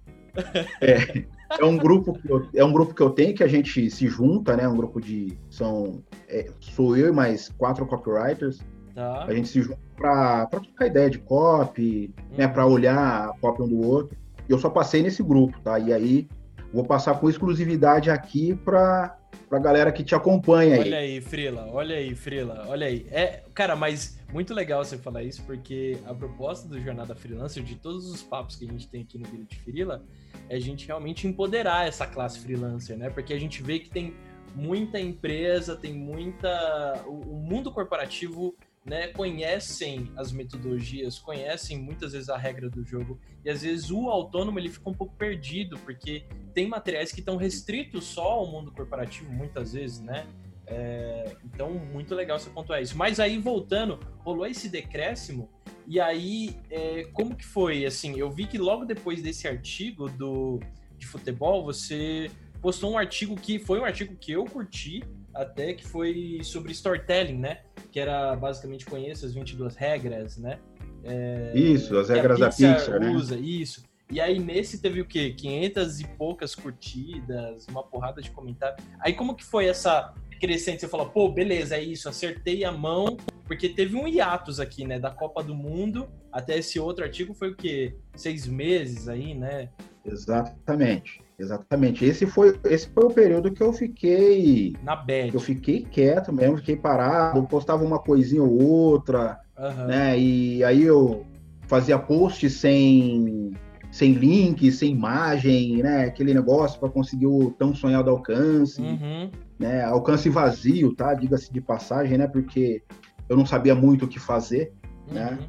[0.82, 3.90] É é um grupo que eu, é um grupo que eu tenho que a gente
[3.90, 4.68] se junta, né?
[4.68, 8.60] Um grupo de são é, sou eu e mais quatro copywriters.
[8.94, 9.24] Tá.
[9.24, 12.24] A gente se junta para trocar ideia de copy, né?
[12.24, 12.38] hum.
[12.38, 12.48] né?
[12.48, 14.18] Para olhar a copy um do outro.
[14.50, 15.80] Eu só passei nesse grupo, tá?
[15.80, 16.28] E aí
[16.74, 19.18] vou passar com exclusividade aqui para
[19.52, 20.80] pra galera que te acompanha aí.
[20.80, 23.06] Olha aí, Frila, olha aí, Frila, olha aí.
[23.12, 27.76] É, cara, mas muito legal você falar isso, porque a proposta do Jornada Freelancer, de
[27.76, 30.06] todos os papos que a gente tem aqui no Vida de Frila,
[30.48, 33.10] é a gente realmente empoderar essa classe freelancer, né?
[33.10, 34.16] Porque a gente vê que tem
[34.56, 37.04] muita empresa, tem muita.
[37.06, 43.50] O, mundo corporativo né, conhecem as metodologias, conhecem muitas vezes a regra do jogo e
[43.50, 48.06] às vezes o autônomo ele fica um pouco perdido porque tem materiais que estão restritos
[48.06, 50.28] só ao mundo corporativo muitas vezes, né?
[50.66, 52.98] É, então muito legal você pontuar isso.
[52.98, 55.50] Mas aí voltando, rolou esse decréscimo
[55.86, 57.86] e aí é, como que foi?
[57.86, 60.60] Assim, eu vi que logo depois desse artigo do
[60.98, 65.86] de futebol você postou um artigo que foi um artigo que eu curti até que
[65.86, 67.62] foi sobre storytelling, né?
[67.92, 70.60] Que era basicamente conheça as 22 regras, né?
[71.04, 73.10] É, isso, as regras da Pixar, né?
[73.10, 73.84] usa, isso.
[74.10, 75.32] E aí nesse teve o quê?
[75.32, 78.86] 500 e poucas curtidas, uma porrada de comentários.
[79.00, 80.82] Aí como que foi essa crescente?
[80.82, 85.00] Você falou, pô, beleza, é isso, acertei a mão, porque teve um hiatus aqui, né,
[85.00, 87.96] da Copa do Mundo até esse outro artigo foi o quê?
[88.16, 89.70] Seis meses aí, né?
[90.06, 91.22] Exatamente.
[91.42, 92.06] Exatamente.
[92.06, 94.76] Esse foi, esse foi o período que eu fiquei.
[94.84, 95.34] Na bad.
[95.34, 99.88] Eu fiquei quieto mesmo, fiquei parado, postava uma coisinha ou outra, uhum.
[99.88, 100.20] né?
[100.20, 101.26] E aí eu
[101.64, 103.54] fazia post sem,
[103.92, 106.06] sem link, sem imagem, né?
[106.06, 109.32] Aquele negócio para conseguir o tão sonhado alcance, uhum.
[109.58, 109.84] né?
[109.84, 111.16] Alcance vazio, tá?
[111.16, 112.28] Diga-se de passagem, né?
[112.28, 112.84] Porque
[113.28, 114.74] eu não sabia muito o que fazer,
[115.12, 115.32] né?
[115.32, 115.38] uhum.
[115.38, 115.48] né?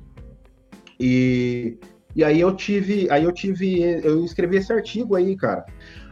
[0.99, 1.79] E
[2.14, 5.64] e aí eu tive, aí eu tive, eu escrevi esse artigo aí, cara.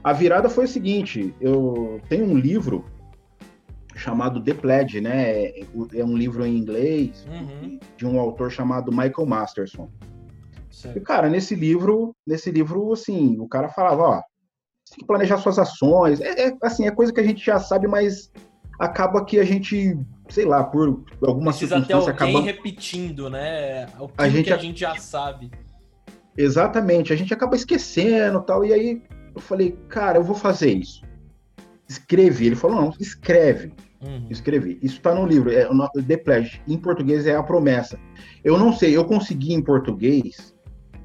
[0.03, 2.85] A virada foi o seguinte, eu tenho um livro
[3.95, 5.49] chamado The Pledge, né?
[5.95, 7.79] É um livro em inglês uhum.
[7.97, 9.91] de um autor chamado Michael Masterson.
[10.71, 10.97] Certo.
[10.97, 14.23] E, cara, nesse livro, nesse livro, assim, o cara falava, ó,
[14.85, 16.21] você tem que planejar suas ações.
[16.21, 18.33] É, é, assim, é coisa que a gente já sabe, mas
[18.79, 19.99] acaba que a gente,
[20.31, 23.87] sei lá, por alguma Precisa circunstância alguém acaba repetindo, né?
[23.99, 25.51] O que a gente, que a gente já sabe.
[26.41, 28.65] Exatamente, a gente acaba esquecendo tal.
[28.65, 29.03] E aí
[29.35, 31.03] eu falei, cara, eu vou fazer isso.
[31.89, 32.47] Escrevi.
[32.47, 33.73] Ele falou, não, escreve.
[34.01, 34.27] Uhum.
[34.31, 34.79] Escrevi.
[34.83, 35.53] Isso está no livro.
[35.53, 35.69] É,
[36.07, 36.63] The Pledge.
[36.67, 37.99] Em português é a promessa.
[38.43, 40.55] Eu não sei, eu consegui em português,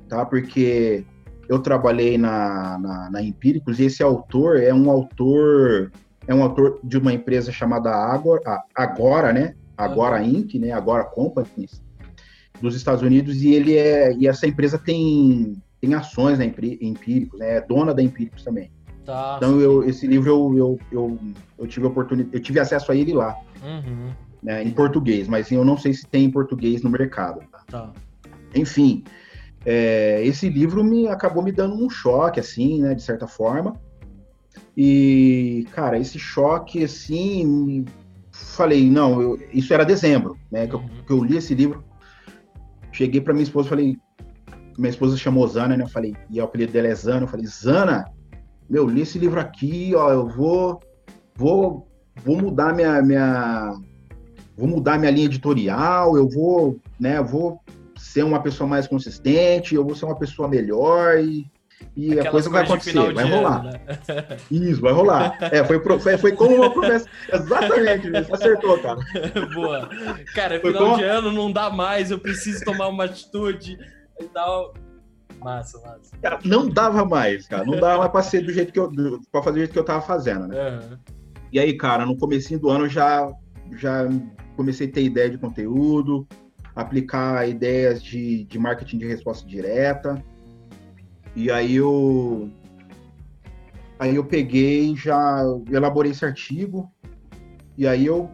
[0.07, 0.25] tá?
[0.25, 1.03] Porque
[1.49, 5.91] eu trabalhei na, na, na Empíricos e esse autor é um autor
[6.27, 9.53] é um autor de uma empresa chamada Agora, Agora né?
[9.77, 10.29] Agora uhum.
[10.29, 10.71] Inc., né?
[10.71, 11.83] Agora Companies
[12.61, 17.57] dos Estados Unidos e ele é e essa empresa tem tem ações na Empíricos, né?
[17.57, 18.71] É dona da Empíricos também.
[19.05, 19.35] Tá.
[19.37, 21.19] Então eu, esse livro eu, eu, eu,
[21.59, 24.09] eu tive oportunidade, eu tive acesso a ele lá, uhum.
[24.41, 24.63] né?
[24.63, 27.41] Em português, mas eu não sei se tem em português no mercado.
[27.67, 27.91] Tá.
[28.55, 29.03] Enfim,
[29.63, 32.95] é, esse livro me acabou me dando um choque, assim, né?
[32.95, 33.79] De certa forma.
[34.75, 37.85] E cara, esse choque, assim,
[38.31, 40.65] falei, não, eu, isso era dezembro, né?
[40.65, 40.89] Que, eu, uhum.
[41.05, 41.83] que eu li esse livro
[42.95, 43.97] Cheguei para minha esposa e falei,
[44.77, 45.83] minha esposa chamou Zana, né?
[45.83, 47.23] Eu falei, e o apelido dela é Zana.
[47.23, 48.05] Eu falei, Zana,
[48.69, 50.79] meu, li esse livro aqui, ó, eu vou,
[51.35, 51.87] vou,
[52.23, 53.73] vou mudar minha, minha,
[54.55, 57.59] vou mudar minha linha editorial, eu vou, né, vou
[57.97, 61.51] ser uma pessoa mais consistente, eu vou ser uma pessoa melhor e,
[61.95, 63.59] e Aquelas a coisa vai acontecer, vai rolar.
[63.59, 64.37] Ano, né?
[64.51, 65.37] Isso, vai rolar.
[65.41, 67.07] É, foi, foi, foi como uma promessa.
[67.31, 68.99] Exatamente, você acertou, cara.
[69.53, 69.89] Boa.
[70.33, 70.97] Cara, foi final como...
[70.97, 73.77] de ano não dá mais, eu preciso tomar uma atitude
[74.19, 74.73] e tal.
[75.39, 76.17] Massa, massa.
[76.21, 77.65] Cara, não dava mais, cara.
[77.65, 78.91] Não dava mais pra ser do jeito que eu.
[79.31, 80.79] pra fazer do jeito que eu tava fazendo, né?
[80.79, 80.97] Uhum.
[81.51, 83.31] E aí, cara, no comecinho do ano já,
[83.77, 84.05] já
[84.57, 86.27] comecei a ter ideia de conteúdo,
[86.75, 90.21] aplicar ideias de, de marketing de resposta direta.
[91.35, 92.49] E aí eu
[93.99, 96.91] aí eu peguei, já elaborei esse artigo
[97.77, 98.31] e aí eu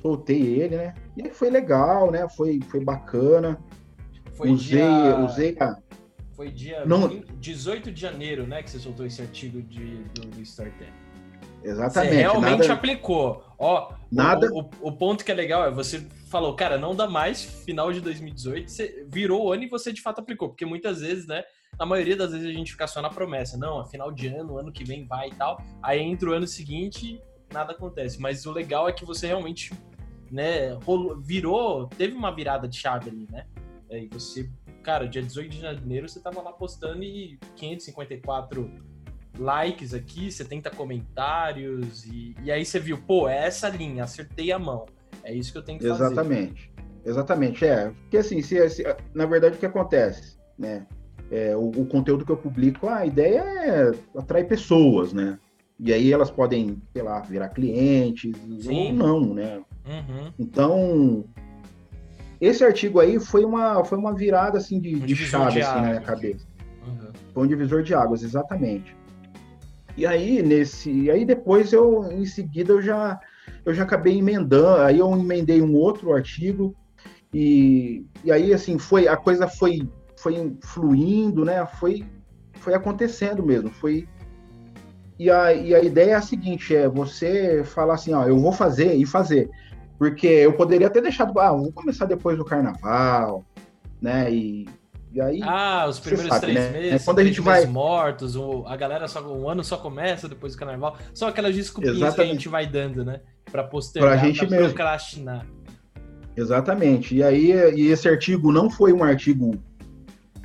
[0.00, 0.94] soltei ele, né?
[1.16, 2.28] E aí foi legal, né?
[2.28, 3.58] Foi, foi bacana.
[4.32, 5.18] Foi usei, dia...
[5.18, 5.76] usei a...
[6.32, 7.22] Foi dia Não...
[7.38, 10.92] 18 de janeiro, né, que você soltou esse artigo de, do, do StarTech.
[11.62, 12.12] Exatamente.
[12.12, 12.72] Você realmente nada...
[12.74, 13.44] aplicou.
[13.58, 14.52] Ó, nada.
[14.52, 17.92] O, o, o, ponto que é legal é você falou, cara, não dá mais, final
[17.92, 21.44] de 2018, você virou o ano e você de fato aplicou, porque muitas vezes, né,
[21.78, 24.58] na maioria das vezes a gente fica só na promessa, não, a final de ano,
[24.58, 25.60] ano que vem vai e tal.
[25.82, 27.20] Aí entra o ano seguinte,
[27.52, 28.20] nada acontece.
[28.20, 29.72] Mas o legal é que você realmente,
[30.30, 33.46] né, rolou, virou, teve uma virada de chave ali, né?
[33.90, 34.50] E você,
[34.82, 38.70] cara, dia 18 de janeiro você tava lá postando e 554
[39.38, 44.58] likes aqui, 70 comentários, e, e aí você viu, pô, é essa linha, acertei a
[44.58, 44.86] mão.
[45.22, 46.14] É isso que eu tenho que Exatamente.
[46.14, 46.20] fazer.
[46.20, 46.74] Exatamente.
[47.04, 47.90] Exatamente, é.
[47.90, 50.86] Porque assim, se, se, na verdade o que acontece, né?
[51.30, 55.38] É, o, o, conteúdo que eu publico, a ideia é atrair pessoas, né?
[55.78, 58.90] E aí elas podem, sei lá, virar clientes Sim.
[58.90, 59.60] ou não, né?
[59.86, 60.32] Uhum.
[60.38, 61.24] Então,
[62.40, 65.80] esse artigo aí foi uma, foi uma virada assim de, um de chave de assim,
[65.80, 66.46] na minha cabeça.
[66.86, 67.10] Uhum.
[67.32, 68.94] Foi um divisor de águas, exatamente.
[69.96, 73.18] E aí nesse, e aí depois eu em seguida eu já
[73.64, 76.74] eu já acabei emendando, aí eu emendei um outro artigo
[77.32, 79.88] e, e aí assim foi a coisa foi
[80.24, 81.66] foi fluindo, né?
[81.78, 82.02] Foi,
[82.54, 83.68] foi acontecendo mesmo.
[83.68, 84.08] Foi
[85.18, 88.52] e a, e a ideia é a seguinte: é você falar assim, ó, eu vou
[88.52, 89.50] fazer e fazer.
[89.98, 93.44] Porque eu poderia ter deixado, ah, vou começar depois do carnaval,
[94.00, 94.32] né?
[94.32, 94.66] E,
[95.12, 95.40] e aí.
[95.42, 96.70] Ah, os primeiros sabe, três né?
[96.70, 98.34] meses, quando a gente vai mortos,
[98.66, 100.96] a galera só o ano só começa depois do carnaval.
[101.12, 102.16] São aquelas desculpinhas Exatamente.
[102.16, 103.20] que a gente vai dando, né?
[103.52, 104.66] Para postergar, pra gente pra mesmo.
[104.68, 105.46] procrastinar.
[106.34, 107.14] Exatamente.
[107.14, 109.62] E aí, e esse artigo não foi um artigo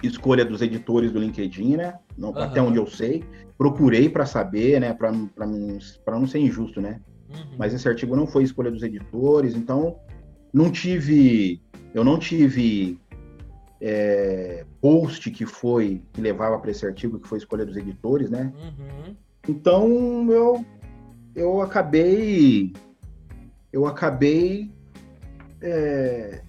[0.04, 2.00] escolha dos editores do LinkedIn, né?
[2.18, 2.40] Não, uhum.
[2.40, 3.24] Até onde eu sei.
[3.58, 4.94] Procurei para saber, né?
[4.94, 7.02] Para não ser injusto, né?
[7.30, 7.56] Uhum.
[7.58, 10.00] Mas esse artigo não foi escolha dos editores, então
[10.54, 11.62] não tive.
[11.94, 13.00] Eu não tive
[13.82, 18.52] é, post que foi que levava para esse artigo que foi escolha dos editores, né?
[18.56, 19.16] Uhum.
[19.48, 20.66] Então eu
[21.36, 22.74] eu acabei
[23.72, 24.72] eu acabei
[25.62, 26.42] é,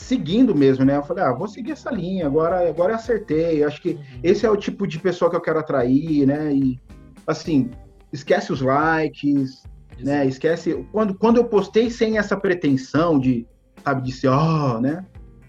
[0.00, 0.96] seguindo mesmo, né?
[0.96, 3.62] Eu falei, ah, vou seguir essa linha, agora, agora eu acertei.
[3.62, 4.20] Acho que uhum.
[4.22, 6.52] esse é o tipo de pessoa que eu quero atrair, né?
[6.52, 6.80] E
[7.26, 7.70] assim,
[8.12, 10.04] esquece os likes, Exato.
[10.04, 10.26] né?
[10.26, 10.86] Esquece.
[10.90, 13.46] Quando, quando eu postei sem essa pretensão de,
[13.84, 15.04] sabe, de ser, ó, oh, né?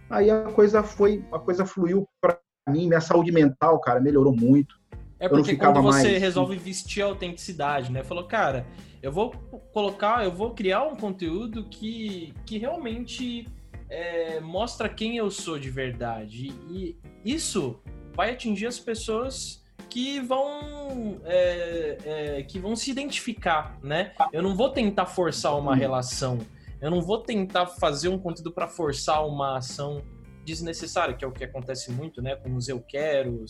[0.10, 2.38] Aí a coisa foi, a coisa fluiu para
[2.70, 4.76] mim, minha saúde mental, cara, melhorou muito.
[5.18, 6.22] É porque quando você mais...
[6.22, 8.04] resolve vestir a autenticidade, né?
[8.04, 8.66] Falou, cara,
[9.02, 9.32] eu vou
[9.72, 13.48] colocar, eu vou criar um conteúdo que, que realmente
[13.92, 16.48] é, mostra quem eu sou de verdade.
[16.70, 17.82] E isso
[18.16, 24.14] vai atingir as pessoas que vão é, é, que vão se identificar, né?
[24.32, 26.40] Eu não vou tentar forçar uma relação.
[26.80, 30.02] Eu não vou tentar fazer um conteúdo para forçar uma ação
[30.46, 32.36] desnecessária, que é o que acontece muito, né?
[32.38, 33.44] Com os eu quero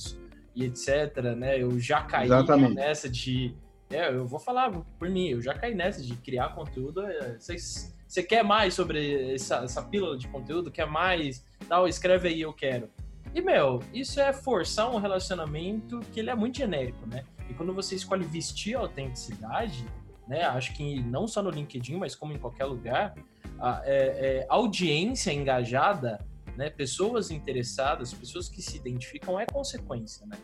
[0.56, 1.62] e etc, né?
[1.62, 2.73] Eu já caí Exatamente.
[2.73, 3.56] nessa de
[3.91, 7.06] é, eu vou falar por mim, eu já caí nessa de criar conteúdo.
[7.06, 10.69] É, vocês, você quer mais sobre essa, essa pílula de conteúdo?
[10.69, 11.45] Quer mais?
[11.69, 12.89] Tal, escreve aí, eu quero.
[13.34, 17.24] E, meu, isso é forçar um relacionamento que ele é muito genérico, né?
[17.50, 19.86] E quando você escolhe vestir a autenticidade,
[20.28, 20.43] né?
[20.43, 23.15] Acho que não só no LinkedIn, mas como em qualquer lugar,
[23.58, 26.19] a é, é, audiência engajada,
[26.58, 26.69] né?
[26.69, 30.38] Pessoas interessadas, pessoas que se identificam é consequência, né?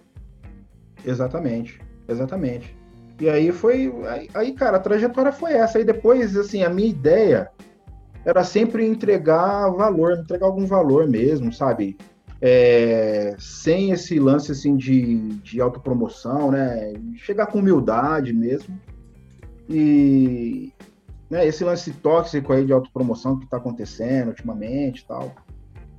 [1.03, 2.77] Exatamente, exatamente.
[3.19, 3.91] E aí foi.
[4.33, 5.77] Aí, cara, a trajetória foi essa.
[5.77, 7.49] Aí depois, assim, a minha ideia
[8.23, 11.97] era sempre entregar valor, entregar algum valor mesmo, sabe?
[12.39, 16.93] É, sem esse lance assim de, de autopromoção, né?
[17.15, 18.79] Chegar com humildade mesmo.
[19.69, 20.71] E
[21.29, 25.33] né, esse lance tóxico aí de autopromoção que está acontecendo ultimamente e tal.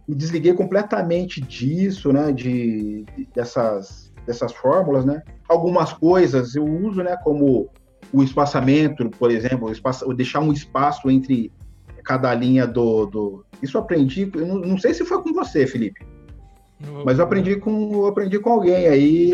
[0.07, 2.31] Me desliguei completamente disso, né?
[2.31, 5.23] De, de dessas dessas fórmulas, né?
[5.49, 7.17] Algumas coisas eu uso, né?
[7.25, 7.69] Como
[8.13, 11.51] o espaçamento, por exemplo, espaço, deixar um espaço entre
[12.05, 13.07] cada linha do.
[13.07, 13.45] do...
[13.63, 16.07] Isso eu aprendi, eu não, não, sei se foi com você, Felipe.
[17.05, 19.33] Mas eu aprendi com, eu aprendi com alguém aí,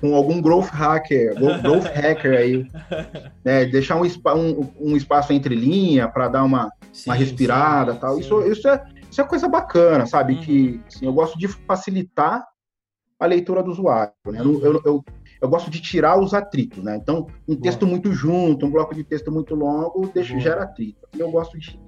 [0.00, 2.66] com algum growth hacker, growth hacker aí,
[3.44, 3.64] né?
[3.64, 8.14] Deixar um, um, um espaço entre linha para dar uma, sim, uma respirada, sim, tal.
[8.14, 8.20] Sim.
[8.20, 10.34] Isso, isso é, isso é coisa bacana, sabe?
[10.34, 10.40] Uhum.
[10.42, 12.46] Que assim, eu gosto de facilitar
[13.18, 14.12] a leitura do usuário.
[14.26, 14.40] Né?
[14.40, 15.04] Eu, eu, eu,
[15.40, 16.96] eu, gosto de tirar os atritos, né?
[16.96, 21.06] Então, um texto muito junto, um bloco de texto muito longo, deixa, gera atrito.
[21.16, 21.78] Eu gosto de,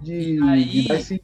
[0.00, 0.64] de, aí...
[0.64, 1.22] de dar esse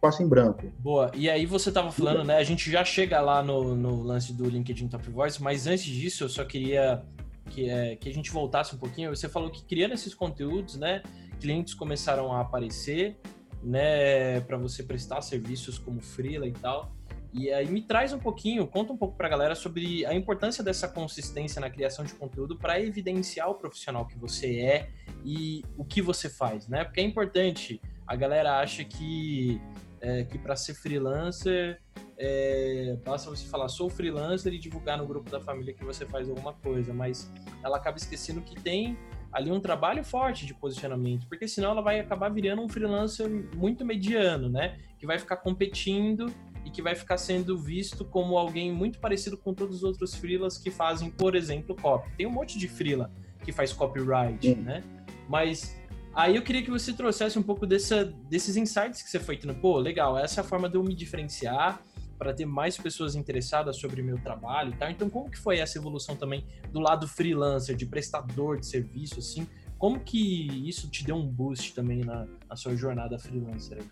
[0.00, 0.70] passo em branco.
[0.78, 1.10] Boa.
[1.14, 2.36] E aí você estava falando, né?
[2.36, 6.24] A gente já chega lá no, no lance do LinkedIn Top Voice, mas antes disso
[6.24, 7.02] eu só queria
[7.50, 9.14] que, é, que a gente voltasse um pouquinho.
[9.14, 11.02] Você falou que criando esses conteúdos, né?
[11.40, 13.16] Clientes começaram a aparecer,
[13.62, 14.40] né?
[14.40, 16.95] Para você prestar serviços como freela e tal.
[17.38, 20.64] E aí me traz um pouquinho, conta um pouco para a galera sobre a importância
[20.64, 24.88] dessa consistência na criação de conteúdo para evidenciar o profissional que você é
[25.22, 26.82] e o que você faz, né?
[26.84, 27.78] Porque é importante.
[28.06, 29.60] A galera acha que
[30.00, 31.78] é, que para ser freelancer
[32.16, 36.30] é, basta você falar sou freelancer e divulgar no grupo da família que você faz
[36.30, 37.30] alguma coisa, mas
[37.62, 38.96] ela acaba esquecendo que tem
[39.30, 43.84] ali um trabalho forte de posicionamento, porque senão ela vai acabar virando um freelancer muito
[43.84, 44.78] mediano, né?
[44.98, 46.32] Que vai ficar competindo
[46.66, 50.58] e que vai ficar sendo visto como alguém muito parecido com todos os outros freelas
[50.58, 52.10] que fazem, por exemplo, copy.
[52.16, 53.08] Tem um monte de freela
[53.44, 54.56] que faz copyright, Sim.
[54.56, 54.82] né?
[55.28, 55.80] Mas
[56.12, 59.54] aí eu queria que você trouxesse um pouco dessa, desses insights que você foi tendo.
[59.54, 61.80] Pô, legal, essa é a forma de eu me diferenciar
[62.18, 64.90] para ter mais pessoas interessadas sobre meu trabalho e tal.
[64.90, 69.46] Então, como que foi essa evolução também do lado freelancer, de prestador de serviço, assim?
[69.78, 73.84] Como que isso te deu um boost também na, na sua jornada freelancer?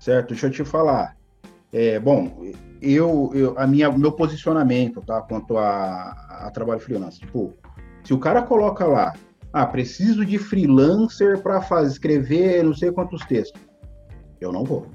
[0.00, 1.19] Certo, deixa eu te falar.
[1.72, 2.42] É, bom,
[2.82, 6.10] eu, eu, a minha, meu posicionamento, tá, quanto a,
[6.46, 7.54] a trabalho freelance, tipo,
[8.02, 9.12] se o cara coloca lá,
[9.52, 13.60] ah, preciso de freelancer para fazer escrever não sei quantos textos,
[14.40, 14.86] eu não vou.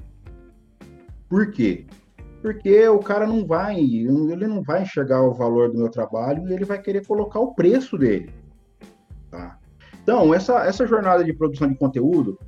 [1.28, 1.86] Por quê?
[2.42, 6.52] Porque o cara não vai, ele não vai enxergar o valor do meu trabalho e
[6.52, 8.30] ele vai querer colocar o preço dele,
[9.30, 9.58] tá?
[10.02, 12.38] Então, essa, essa jornada de produção de conteúdo,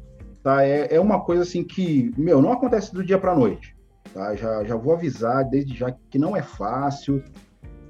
[0.43, 3.78] tá, é, é uma coisa assim que, meu, não acontece do dia para noite.
[4.13, 4.35] Tá?
[4.35, 7.23] Já, já vou avisar desde já que não é fácil.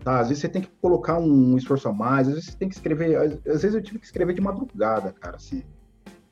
[0.05, 0.21] Tá?
[0.21, 2.75] Às vezes você tem que colocar um esforço a mais, às vezes você tem que
[2.75, 3.17] escrever.
[3.17, 5.63] Às, às vezes eu tive que escrever de madrugada, cara, assim.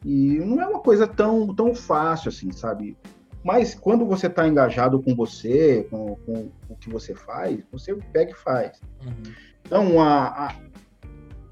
[0.05, 2.96] E não é uma coisa tão, tão fácil assim, sabe?
[3.42, 8.33] Mas quando você está engajado com você, com, com, o que você faz, você pega
[8.33, 8.81] e faz.
[9.05, 9.33] Uhum.
[9.64, 10.55] Então, a, a,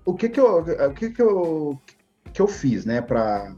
[0.05, 1.81] o que que eu, o que que eu,
[2.33, 3.55] que eu fiz, né, para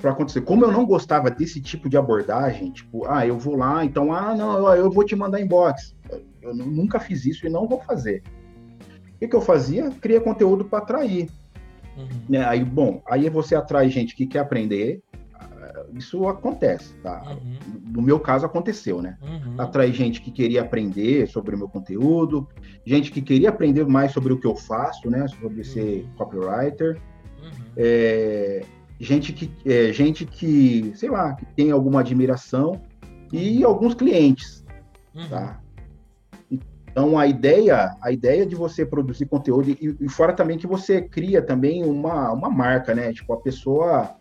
[0.00, 0.40] para acontecer.
[0.40, 4.34] Como eu não gostava desse tipo de abordagem, tipo, ah, eu vou lá, então, ah,
[4.34, 5.94] não, eu vou te mandar inbox.
[6.42, 8.22] Eu nunca fiz isso e não vou fazer.
[9.14, 9.90] O que, que eu fazia?
[10.00, 11.28] Cria conteúdo para atrair.
[11.96, 12.08] Uhum.
[12.28, 12.44] Né?
[12.46, 15.02] Aí, bom, aí você atrai gente que quer aprender.
[15.34, 17.22] Ah, isso acontece, tá?
[17.28, 17.58] Uhum.
[17.92, 19.18] No meu caso, aconteceu, né?
[19.20, 19.56] Uhum.
[19.58, 22.48] Atrai gente que queria aprender sobre o meu conteúdo,
[22.86, 25.28] gente que queria aprender mais sobre o que eu faço, né?
[25.28, 26.10] Sobre ser uhum.
[26.16, 26.98] copywriter.
[27.42, 27.50] Uhum.
[27.76, 28.64] É,
[29.00, 32.80] gente que, é, gente que, sei lá, que tem alguma admiração
[33.32, 34.64] e alguns clientes,
[35.14, 35.28] uhum.
[35.28, 35.60] tá?
[36.50, 41.00] Então a ideia, a ideia de você produzir conteúdo e, e, fora também que você
[41.00, 43.12] cria também uma, uma marca, né?
[43.12, 44.16] Tipo a pessoa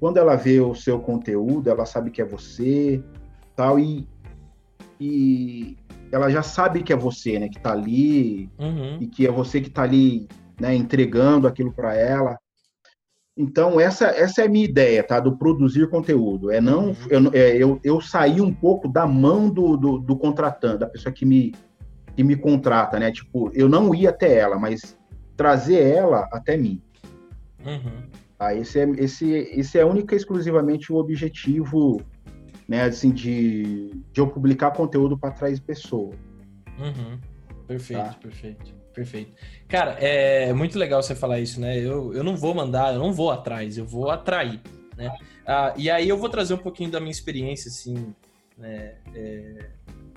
[0.00, 3.02] quando ela vê o seu conteúdo, ela sabe que é você,
[3.54, 4.08] tal e
[4.98, 5.76] e
[6.10, 7.48] ela já sabe que é você, né?
[7.48, 8.96] Que tá ali uhum.
[9.00, 10.26] e que é você que tá ali,
[10.58, 10.74] né?
[10.74, 12.38] Entregando aquilo para ela.
[13.36, 15.20] Então, essa, essa é a minha ideia, tá?
[15.20, 16.50] Do produzir conteúdo.
[16.50, 16.88] É não.
[16.88, 16.96] Uhum.
[17.10, 21.12] Eu, é, eu, eu sair um pouco da mão do, do, do, contratante, da pessoa
[21.12, 21.54] que me,
[22.14, 23.12] que me contrata, né?
[23.12, 24.96] Tipo, eu não ir até ela, mas
[25.36, 26.80] trazer ela até mim.
[27.64, 28.08] Uhum.
[28.38, 32.00] Ah, esse, é, esse, esse é única e exclusivamente o objetivo,
[32.66, 32.84] né?
[32.84, 36.16] Assim, de, de eu publicar conteúdo para atrair pessoas.
[36.78, 37.18] Uhum.
[37.66, 38.14] Perfeito, tá?
[38.14, 38.85] perfeito.
[38.96, 39.36] Perfeito.
[39.68, 41.78] Cara, é muito legal você falar isso, né?
[41.78, 44.58] Eu, eu não vou mandar, eu não vou atrás, eu vou atrair,
[44.96, 45.14] né?
[45.46, 48.14] Ah, e aí eu vou trazer um pouquinho da minha experiência, assim,
[48.56, 48.94] né?
[49.14, 49.68] É,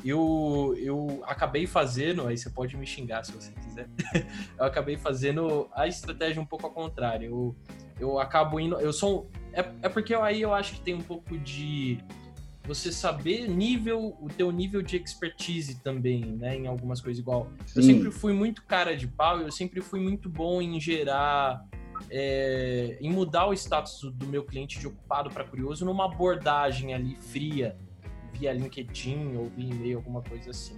[0.06, 3.90] eu, eu acabei fazendo, aí você pode me xingar se você quiser,
[4.58, 7.30] eu acabei fazendo a estratégia um pouco ao contrário.
[7.30, 7.56] Eu,
[8.00, 9.30] eu acabo indo, eu sou...
[9.52, 11.98] É, é porque aí eu acho que tem um pouco de
[12.70, 17.52] você saber nível, o teu nível de expertise também, né, em algumas coisas igual.
[17.66, 17.80] Sim.
[17.80, 21.68] Eu sempre fui muito cara de pau, eu sempre fui muito bom em gerar
[22.12, 27.16] é, em mudar o status do meu cliente de ocupado para curioso numa abordagem ali
[27.16, 27.76] fria,
[28.34, 30.78] via LinkedIn ou via e-mail, alguma coisa assim,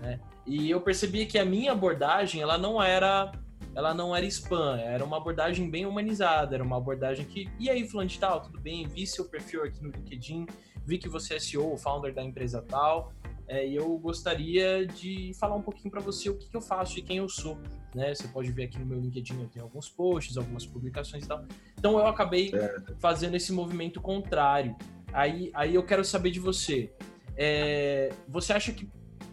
[0.00, 0.18] né?
[0.46, 3.30] E eu percebi que a minha abordagem, ela não era
[3.74, 7.86] ela não era spam, era uma abordagem bem humanizada, era uma abordagem que, e aí,
[7.86, 8.88] fulano de tal, tudo bem?
[8.88, 10.46] Vi seu perfil aqui no LinkedIn,
[10.86, 13.12] vi que você é CEO, founder da empresa tal,
[13.48, 16.98] é, e eu gostaria de falar um pouquinho para você o que, que, eu faço
[16.98, 17.58] e quem eu sou.
[17.94, 18.14] Né?
[18.14, 21.44] Você pode ver aqui no meu LinkedIn, eu tenho alguns posts, algumas publicações e tal.
[21.78, 22.96] Então eu acabei certo.
[22.98, 24.74] fazendo esse movimento contrário.
[25.12, 26.92] Aí, aí eu quero saber de você.
[27.36, 28.88] É, você acha que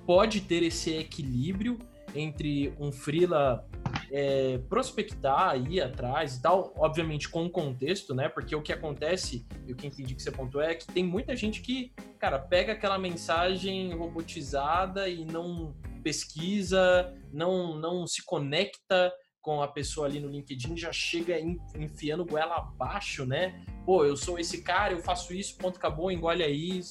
[0.06, 1.80] pode ter esse equilíbrio
[2.16, 3.68] entre um freela
[4.12, 8.30] é, prospectar, ir atrás e tal, obviamente com contexto, né?
[8.30, 11.36] Porque o que acontece, e o que entendi que você pontuou, é que tem muita
[11.36, 19.62] gente que, cara, pega aquela mensagem robotizada e não pesquisa, não, não se conecta com
[19.62, 21.38] a pessoa ali no LinkedIn, já chega
[21.78, 23.66] enfiando goela abaixo, né?
[23.86, 26.82] Pô, eu sou esse cara, eu faço isso, ponto, acabou, engole aí,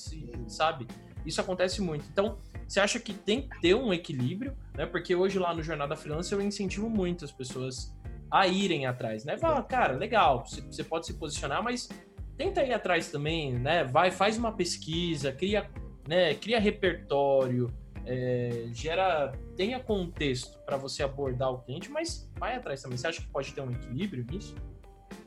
[0.47, 0.87] sabe?
[1.25, 2.05] Isso acontece muito.
[2.11, 4.87] Então, você acha que tem que ter um equilíbrio, né?
[4.87, 7.95] Porque hoje lá no Jornada Freelancer eu incentivo muito as pessoas
[8.31, 9.37] a irem atrás, né?
[9.37, 11.89] Fala, cara, legal, você pode se posicionar, mas
[12.37, 13.85] tenta ir atrás também, né?
[13.85, 15.69] Vai, faz uma pesquisa, cria,
[16.09, 16.35] né?
[16.35, 17.69] Cria repertório,
[18.07, 22.97] é, gera, tenha contexto para você abordar o cliente, mas vai atrás também.
[22.97, 24.55] Você acha que pode ter um equilíbrio nisso?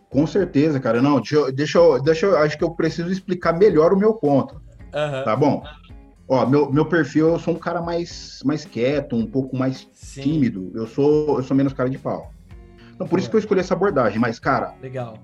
[0.09, 1.01] Com certeza, cara.
[1.01, 4.13] Não, deixa eu, deixa eu, deixa eu acho que eu preciso explicar melhor o meu
[4.13, 4.55] ponto.
[4.55, 5.23] Uhum.
[5.23, 5.63] Tá bom?
[6.27, 10.21] Ó, meu, meu perfil, eu sou um cara mais, mais quieto, um pouco mais Sim.
[10.21, 10.71] tímido.
[10.73, 12.31] Eu sou, eu sou menos cara de pau.
[12.93, 14.17] Então, por isso que eu escolhi essa abordagem.
[14.17, 15.19] Mas, cara, legal.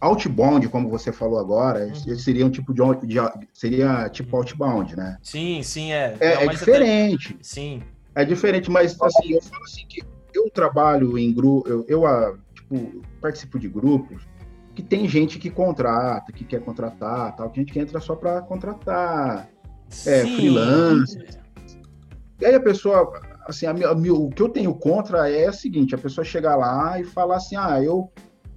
[0.00, 2.16] Outbound, como você falou agora, uhum.
[2.16, 3.18] seria um tipo de, de
[3.52, 4.42] seria tipo uhum.
[4.42, 5.18] outbound, né?
[5.22, 6.16] Sim, sim, é.
[6.20, 7.32] É, é diferente.
[7.32, 7.42] Até...
[7.42, 7.82] Sim.
[8.14, 12.36] É diferente, mas assim, eu falo assim que eu trabalho em grupo, eu, eu ah,
[12.54, 14.22] tipo, participo de grupos
[14.74, 18.40] que tem gente que contrata, que quer contratar, tal, que gente que entra só para
[18.42, 19.48] contratar
[20.06, 21.18] é, freelance.
[22.40, 25.94] E aí a pessoa, assim, a, a, o que eu tenho contra é o seguinte,
[25.94, 28.10] a pessoa chegar lá e falar assim, ah, eu,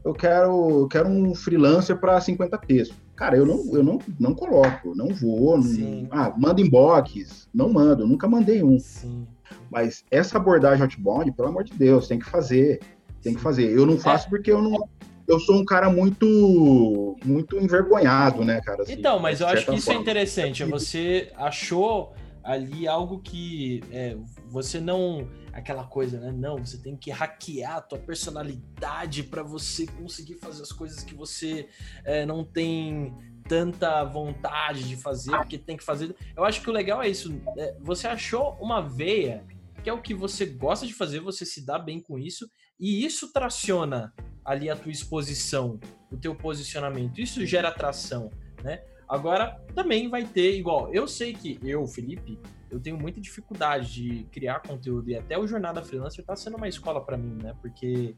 [0.03, 2.97] eu quero, eu quero um freelancer para 50 textos.
[3.15, 8.05] Cara, eu não, eu não, não coloco, não vou, não, ah, manda inbox, não mando,
[8.05, 8.77] nunca mandei um.
[8.79, 9.25] Sim.
[9.71, 12.79] Mas essa abordagem outbound, pelo amor de Deus, tem que fazer,
[13.21, 13.71] tem que fazer.
[13.71, 14.29] Eu não faço é.
[14.29, 14.88] porque eu não,
[15.28, 18.84] eu sou um cara muito muito envergonhado, né, cara?
[18.84, 19.99] Assim, então, mas eu acho que isso é forma.
[19.99, 20.63] é interessante.
[20.63, 22.13] Você achou
[22.43, 24.15] ali algo que é,
[24.47, 25.28] você não.
[25.51, 26.32] aquela coisa, né?
[26.32, 31.13] Não, você tem que hackear a tua personalidade para você conseguir fazer as coisas que
[31.13, 31.67] você
[32.05, 33.13] é, não tem
[33.49, 36.15] tanta vontade de fazer, porque tem que fazer.
[36.36, 37.38] Eu acho que o legal é isso.
[37.57, 39.43] É, você achou uma veia
[39.84, 42.49] que é o que você gosta de fazer, você se dá bem com isso,
[42.80, 44.13] e isso traciona
[44.45, 45.80] ali a tua exposição,
[46.11, 47.19] o teu posicionamento.
[47.19, 48.32] Isso gera atração,
[48.63, 48.82] né?
[49.07, 52.38] Agora, também vai ter, igual, eu sei que eu, Felipe,
[52.69, 56.67] eu tenho muita dificuldade de criar conteúdo, e até o Jornada Freelancer tá sendo uma
[56.67, 57.55] escola para mim, né?
[57.61, 58.15] Porque,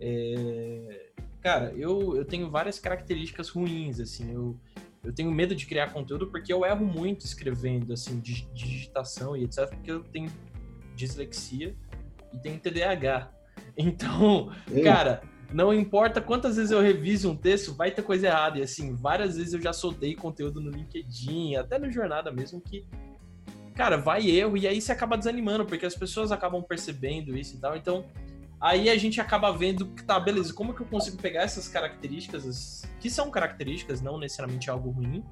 [0.00, 1.10] é...
[1.40, 4.56] cara, eu, eu tenho várias características ruins, assim, eu,
[5.02, 9.68] eu tenho medo de criar conteúdo porque eu erro muito escrevendo, assim, digitação e etc,
[9.68, 10.30] porque eu tenho
[10.94, 11.76] dislexia
[12.32, 13.37] e tenho TDAH.
[13.78, 14.82] Então, Ei.
[14.82, 15.22] cara
[15.52, 18.58] não importa quantas vezes eu reviso um texto, vai ter coisa errada.
[18.58, 22.84] E assim, várias vezes eu já soltei conteúdo no LinkedIn, até no Jornada mesmo, que,
[23.74, 27.60] cara, vai erro, e aí você acaba desanimando, porque as pessoas acabam percebendo isso e
[27.60, 27.76] tal.
[27.76, 28.04] Então,
[28.60, 32.82] aí a gente acaba vendo que, tá, beleza, como que eu consigo pegar essas características,
[33.00, 35.24] que são características, não necessariamente algo ruim,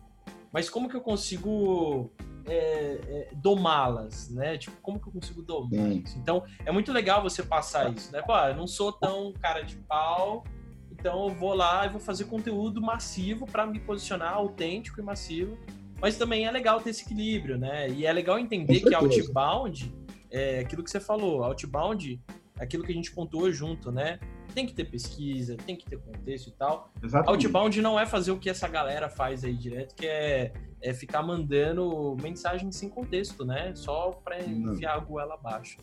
[0.51, 2.11] mas como que eu consigo
[2.47, 4.57] é, é, domá-las, né?
[4.57, 6.19] Tipo, como que eu consigo domar isso?
[6.19, 8.23] Então, é muito legal você passar isso, né?
[8.23, 10.45] Pô, eu não sou tão cara de pau,
[10.91, 15.59] então eu vou lá e vou fazer conteúdo massivo para me posicionar autêntico e massivo.
[16.01, 17.89] Mas também é legal ter esse equilíbrio, né?
[17.89, 19.95] E é legal entender que outbound
[20.31, 22.21] é aquilo que você falou, outbound
[22.59, 24.19] é aquilo que a gente pontuou junto, né?
[24.55, 26.91] Tem que ter pesquisa, tem que ter contexto e tal.
[27.03, 27.47] Exatamente.
[27.47, 31.23] Outbound não é fazer o que essa galera faz aí direto, que é é ficar
[31.23, 33.73] mandando mensagens sem contexto, né?
[33.75, 35.79] Só para enfiar a goela abaixo.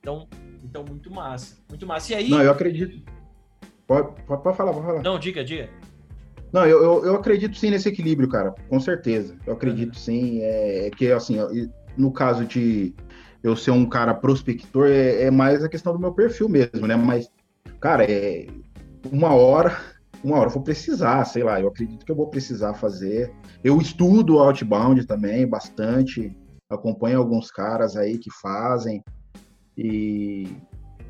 [0.00, 0.28] Então,
[0.64, 1.56] então, muito massa.
[1.68, 2.12] Muito massa.
[2.12, 2.30] E aí.
[2.30, 3.02] Não, eu acredito.
[3.86, 5.02] Pode, pode, pode falar, pode falar.
[5.02, 5.68] Não, diga, diga.
[6.52, 9.36] Não, eu, eu, eu, acredito sim nesse equilíbrio, cara, com certeza.
[9.46, 10.00] Eu acredito uhum.
[10.00, 10.40] sim.
[10.40, 11.36] É, é, que, assim,
[11.96, 12.94] no caso de
[13.42, 16.96] eu ser um cara prospector, é, é, mais a questão do meu perfil mesmo, né?
[16.96, 17.30] Mas,
[17.80, 18.46] cara, é
[19.12, 19.78] uma hora
[20.22, 23.32] uma hora eu vou precisar, sei lá, eu acredito que eu vou precisar fazer.
[23.62, 26.36] Eu estudo Outbound também bastante,
[26.68, 29.02] acompanho alguns caras aí que fazem,
[29.76, 30.48] e,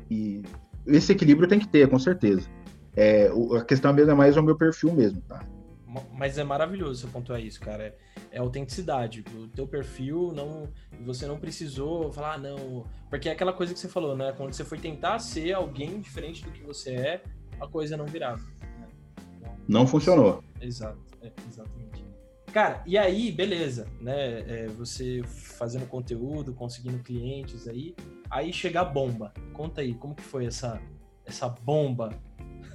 [0.09, 0.43] e
[0.85, 2.47] esse equilíbrio tem que ter, com certeza.
[2.95, 5.43] É, a questão mesmo é mais o meu perfil mesmo, tá?
[6.13, 7.83] Mas é maravilhoso seu ponto é isso, cara.
[7.83, 7.95] É,
[8.33, 9.25] é autenticidade.
[9.35, 10.69] O teu perfil não.
[11.03, 12.85] Você não precisou falar, ah, não.
[13.09, 14.31] Porque é aquela coisa que você falou, né?
[14.37, 17.23] Quando você foi tentar ser alguém diferente do que você é,
[17.59, 18.43] a coisa não virava
[19.67, 20.43] não funcionou.
[20.61, 21.79] Exato, é, exatamente.
[22.51, 24.39] Cara, e aí, beleza, né?
[24.47, 27.95] É, você fazendo conteúdo, conseguindo clientes aí,
[28.29, 29.33] aí chega a bomba.
[29.53, 30.81] Conta aí, como que foi essa,
[31.25, 32.09] essa bomba?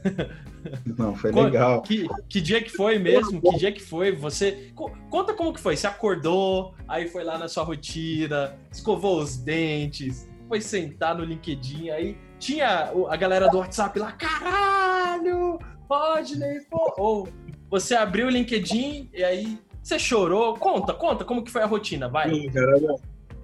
[0.99, 1.83] Não, foi legal.
[1.83, 3.41] Que, que dia que foi mesmo?
[3.41, 4.15] Que dia que foi?
[4.15, 4.73] Você.
[5.11, 5.77] Conta como que foi.
[5.77, 11.91] Você acordou, aí foi lá na sua rotina, escovou os dentes, foi sentar no LinkedIn,
[11.91, 15.59] aí tinha a galera do WhatsApp lá, caralho!
[15.95, 16.95] Rodney, pô.
[16.99, 17.29] Ou
[17.71, 20.55] você abriu o LinkedIn e aí você chorou.
[20.55, 22.31] Conta, conta como que foi a rotina, vai.
[22.33, 22.77] Sim, cara,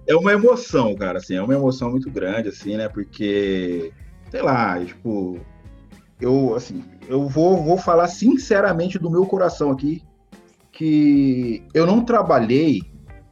[0.07, 2.89] é uma emoção, cara, assim, é uma emoção muito grande, assim, né?
[2.89, 3.93] Porque,
[4.31, 5.39] sei lá, tipo,
[6.21, 10.03] eu, assim, eu vou, vou falar sinceramente do meu coração aqui,
[10.73, 12.83] que eu não trabalhei,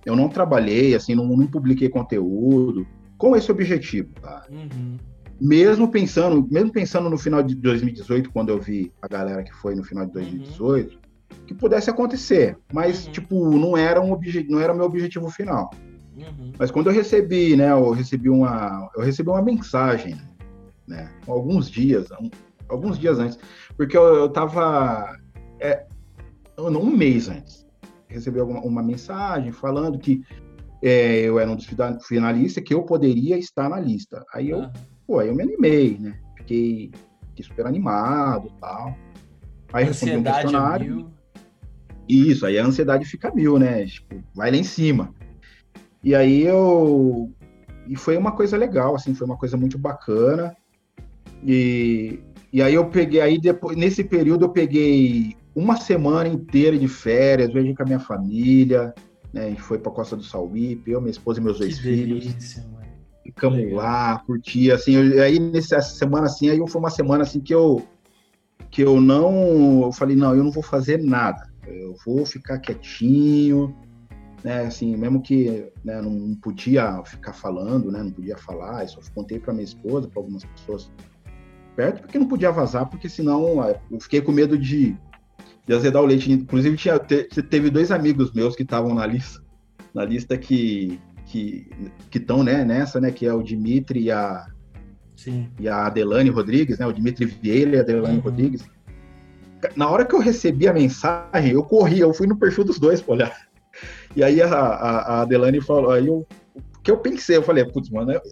[0.05, 4.47] eu não trabalhei, assim, não, não publiquei conteúdo com esse objetivo, tá?
[4.51, 4.97] Uhum
[5.41, 9.75] mesmo pensando, mesmo pensando no final de 2018, quando eu vi a galera que foi
[9.75, 11.01] no final de 2018, uhum.
[11.47, 13.13] que pudesse acontecer, mas uhum.
[13.13, 14.19] tipo não era um
[14.49, 15.71] não era meu objetivo final.
[16.17, 16.53] Uhum.
[16.59, 20.17] Mas quando eu recebi, né, eu recebi uma, eu recebi uma mensagem,
[20.87, 22.29] né, alguns dias, um,
[22.69, 23.39] alguns dias antes,
[23.77, 25.17] porque eu, eu tava,
[25.61, 25.87] é,
[26.59, 27.65] um mês antes,
[28.09, 30.25] recebi alguma, uma mensagem falando que
[30.83, 31.67] é, eu era um dos
[32.07, 34.25] finalistas, que eu poderia estar na lista.
[34.33, 34.69] Aí eu
[35.09, 36.19] Pô, aí eu me animei, né?
[36.37, 36.91] Fiquei,
[37.31, 38.95] fiquei super animado e tal.
[39.73, 41.11] Aí respondi um questionário.
[42.07, 43.87] Isso, aí a ansiedade fica mil, né?
[43.87, 45.15] Tipo, vai lá em cima.
[46.05, 47.33] E aí eu.
[47.87, 50.55] E foi uma coisa legal, assim, foi uma coisa muito bacana.
[51.43, 52.21] E,
[52.53, 57.51] e aí eu peguei, aí depois, nesse período eu peguei uma semana inteira de férias,
[57.51, 58.95] viajei com a minha família,
[59.33, 59.47] né?
[59.47, 62.05] A gente foi pra Costa do Sauípe, eu, minha esposa e meus que dois delícia,
[62.05, 62.55] filhos.
[62.55, 62.78] Ficamos
[63.75, 67.87] Lá, curtia, assim, eu, aí nessa semana assim, aí foi uma semana assim que eu
[68.71, 73.75] que eu não, eu falei, não, eu não vou fazer nada, eu vou ficar quietinho,
[74.45, 79.01] né, assim, mesmo que né, não podia ficar falando, né, não podia falar, eu só
[79.15, 80.91] contei para minha esposa, para algumas pessoas
[81.79, 84.97] perto, porque não podia vazar, porque senão eu fiquei com medo de,
[85.65, 86.33] de azedar o leite.
[86.33, 89.41] Inclusive, tinha, teve dois amigos meus que estavam na lista,
[89.95, 91.69] na lista que que
[92.13, 94.47] estão né, nessa, né, que é o Dimitri e a,
[95.17, 95.49] Sim.
[95.59, 96.87] e a Adelane Rodrigues, né?
[96.87, 98.23] O Dimitri Vieira e a Adelane Uhum.
[98.23, 98.65] Rodrigues.
[99.75, 103.03] Na hora que eu recebi a mensagem, eu corri, eu fui no perfil dos dois
[103.03, 103.49] pra olhar.
[104.15, 107.65] E aí a, a, a Adelane falou, aí eu, o que eu pensei, eu falei,
[107.65, 108.23] putz, mano, é-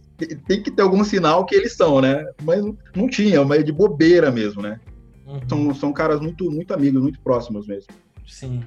[0.47, 2.25] tem que ter algum sinal que eles são, né?
[2.43, 4.81] Mas não tinha, mas de bobeira mesmo, né?
[5.27, 5.41] Uhum.
[5.49, 7.89] São, são caras muito, muito amigos, muito próximos mesmo.
[8.27, 8.63] Sim.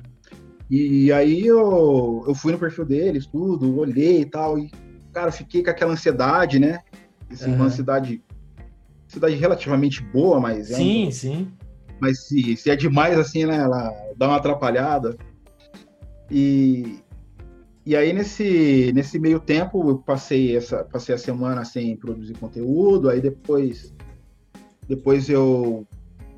[0.70, 4.70] E aí eu, eu fui no perfil deles, tudo, olhei e tal, e,
[5.12, 6.80] cara, fiquei com aquela ansiedade, né?
[7.32, 7.56] Assim, Aham.
[7.56, 8.24] Uma ansiedade,
[9.08, 11.52] ansiedade relativamente boa, mas, é um- Sim, sim.
[12.00, 15.18] mas se, se é demais, assim, né, ela dá uma atrapalhada.
[16.30, 17.00] E,
[17.84, 23.10] e aí, nesse, nesse meio tempo, eu passei, essa, passei a semana sem produzir conteúdo,
[23.10, 23.92] aí depois,
[24.88, 25.88] depois eu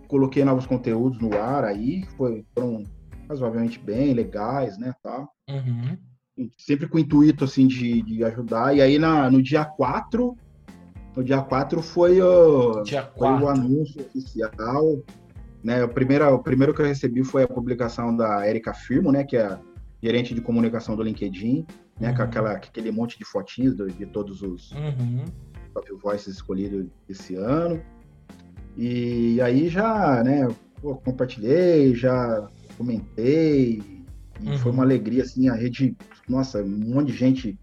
[0.08, 2.84] coloquei novos conteúdos no ar aí, foi, foram
[3.32, 5.30] razoavelmente bem legais, né, tal.
[5.50, 5.98] Uhum.
[6.58, 8.76] Sempre com o intuito, assim, de, de ajudar.
[8.76, 10.38] E aí, na, no dia 4,
[11.16, 13.48] no dia 4 foi, o Dia foi o 4.
[13.50, 15.02] anúncio oficial,
[15.64, 15.84] né?
[15.84, 19.24] O primeiro, o primeiro que eu recebi foi a publicação da Erika Firmo, né?
[19.24, 19.60] Que é
[20.02, 21.66] gerente de comunicação do LinkedIn,
[22.00, 22.12] né?
[22.14, 22.26] Com Uhum.
[22.28, 25.26] aquela, com aquele monte de fotinhos do- de todos os Uhum.
[25.74, 27.82] top voices escolhidos esse ano.
[28.78, 30.48] E aí já, né?
[30.82, 32.48] pô, compartilhei, já
[32.78, 33.82] comentei.
[34.42, 34.58] E Uhum.
[34.58, 35.96] foi uma alegria, assim, a rede...
[36.28, 37.60] Nossa, um monte de gente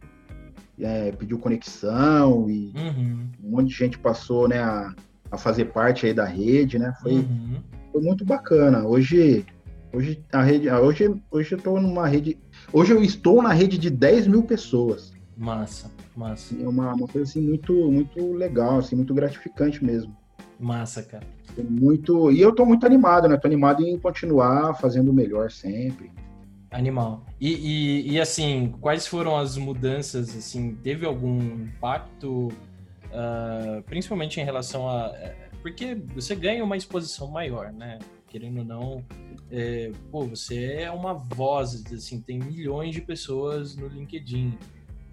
[0.81, 3.27] é, pediu conexão e Uhum.
[3.43, 4.95] um monte de gente passou, né, a,
[5.31, 6.93] a fazer parte aí da rede, né?
[7.03, 7.61] Foi, Uhum.
[7.93, 8.85] foi muito bacana.
[8.87, 9.45] Hoje,
[9.93, 12.39] hoje a rede, ah, hoje, hoje eu tô numa rede,
[12.73, 15.13] hoje eu estou na rede de 10 mil pessoas.
[15.37, 20.15] Massa, massa, É uma, uma coisa assim muito, muito legal, assim, muito gratificante mesmo.
[20.59, 21.27] Massa, cara.
[21.69, 23.37] Muito, e eu tô muito animado, né?
[23.37, 26.11] Tô animado em continuar fazendo o melhor sempre.
[26.71, 27.25] Animal.
[27.41, 30.37] E, e, e, assim, quais foram as mudanças?
[30.37, 32.49] Assim, teve algum impacto,
[33.13, 35.13] ah, principalmente em relação a.
[35.17, 37.99] eh, Porque você ganha uma exposição maior, né?
[38.29, 39.05] Querendo ou não,
[39.51, 44.59] é, pô, você é uma voz, assim, tem milhões de pessoas no LinkedIn,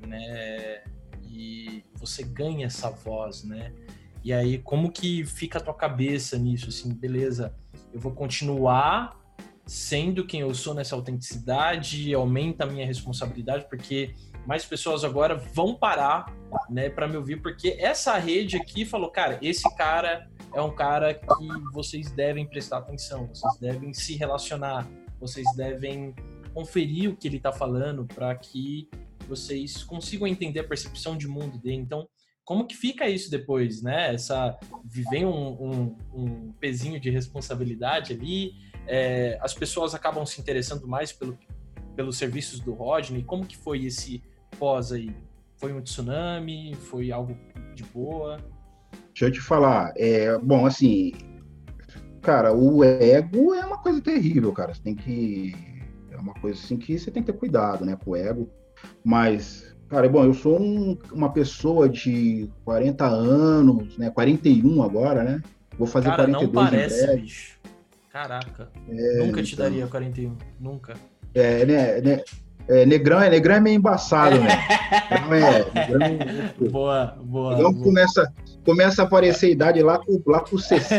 [0.06, 0.84] né?
[1.32, 3.72] E você ganha essa voz, né?
[4.26, 6.70] E aí, como que fica a tua cabeça nisso?
[6.70, 7.56] Assim, beleza,
[7.94, 9.22] eu vou continuar
[9.68, 14.16] sendo quem eu sou nessa autenticidade, aumenta a minha responsabilidade, porque
[14.48, 16.36] mais pessoas agora vão parar,
[16.72, 21.14] né, para me ouvir, porque essa rede aqui falou, cara, esse cara é um cara
[21.14, 24.88] que vocês devem prestar atenção, vocês devem se relacionar,
[25.20, 26.16] vocês devem
[26.52, 28.90] conferir o que ele tá falando para que
[29.28, 31.76] vocês consigam entender a percepção de mundo dele.
[31.76, 32.08] Então,
[32.46, 34.14] como que fica isso depois, né?
[34.14, 34.58] Essa
[35.10, 38.54] vem um, um, um pezinho de responsabilidade ali,
[38.88, 41.38] é, as pessoas acabam se interessando mais pelo,
[41.96, 43.24] pelos serviços do Rodney.
[43.24, 44.22] Como que foi esse
[44.60, 45.10] pós aí?
[45.58, 46.76] Foi um tsunami?
[46.76, 47.36] Foi algo
[47.74, 48.38] de boa?
[49.08, 51.14] Deixa eu te falar, é, bom, assim,
[52.22, 54.74] cara, o ego é uma coisa terrível, cara.
[54.74, 55.56] Você tem que.
[56.12, 58.50] É uma coisa assim que você tem que ter cuidado, né, com o ego.
[59.04, 64.10] Mas, cara, bom, eu sou um- uma pessoa de 40 anos, né?
[64.10, 65.42] 41 agora, né?
[65.78, 67.22] Vou fazer Cara, não 42 em parece, breve.
[67.22, 67.56] bicho.
[68.12, 68.70] Caraca.
[69.18, 69.66] Nunca te então.
[69.66, 70.38] daria 41.
[70.60, 70.94] Nunca.
[71.34, 72.24] É, né, né,
[72.68, 74.48] é, negrão, é, negrão é meio embaçado, né?
[75.30, 77.52] Negrão é, negrão, Boa, boa.
[77.52, 77.84] negrão boa.
[77.84, 80.96] começa, começa a aparecer a idade lá com, lá com 60.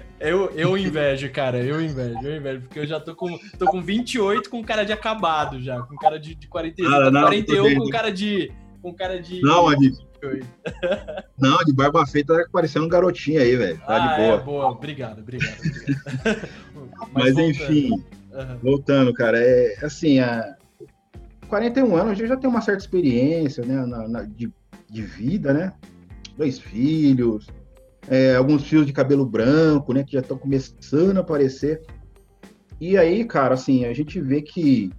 [0.20, 3.80] Eu, eu invejo, cara, eu invejo, eu invejo, porque eu já tô com, tô com
[3.80, 7.62] 28 com cara de acabado já, com cara de, de 41, Ah, não, 41 tudo
[7.64, 7.78] bem.
[7.78, 8.52] com cara de,
[8.82, 9.40] com cara de...
[9.40, 9.88] Não, Adi,
[10.20, 10.46] 28.
[11.40, 13.78] não, de barba feita tá parecendo um garotinho aí, velho.
[13.78, 14.34] Tá ah, de boa.
[14.34, 16.48] é, boa, obrigado, obrigado, obrigado.
[17.14, 17.50] Mas, voltando.
[17.50, 18.04] enfim,
[18.40, 18.58] Aham.
[18.62, 20.56] voltando, cara, é assim, a
[21.48, 24.50] 41 anos eu já tenho uma certa experiência, né, na- na- de,
[24.88, 25.72] de vida, né?
[26.36, 27.46] Dois filhos,
[28.08, 31.82] é, alguns fios de cabelo branco, né, que já estão começando a aparecer.
[32.80, 34.90] E aí, cara, assim, a gente vê que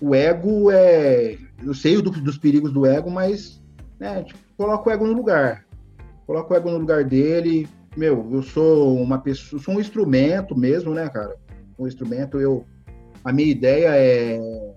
[0.00, 1.38] o ego é.
[1.64, 3.62] Eu sei do- dos perigos do ego, mas
[3.98, 5.64] né, tipo, coloca o ego no lugar.
[6.26, 7.66] Coloca o ego no lugar dele.
[7.96, 11.36] Meu, eu sou uma pessoa, sou um instrumento mesmo, né, cara?
[11.80, 12.64] Um instrumento, eu.
[13.24, 14.74] A minha ideia é,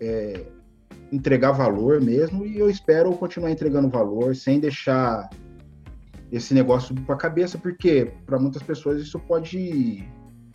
[0.00, 0.46] é
[1.10, 5.28] entregar valor mesmo, e eu espero continuar entregando valor sem deixar
[6.30, 10.04] esse negócio para a cabeça, porque para muitas pessoas isso pode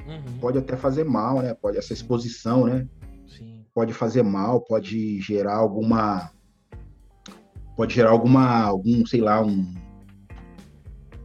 [0.08, 1.54] Uhum, pode até fazer mal, né?
[1.54, 2.88] Pode essa exposição, né?
[3.28, 3.64] sim.
[3.74, 6.32] Pode fazer mal, pode gerar alguma
[7.78, 9.74] pode gerar alguma algum, sei lá, um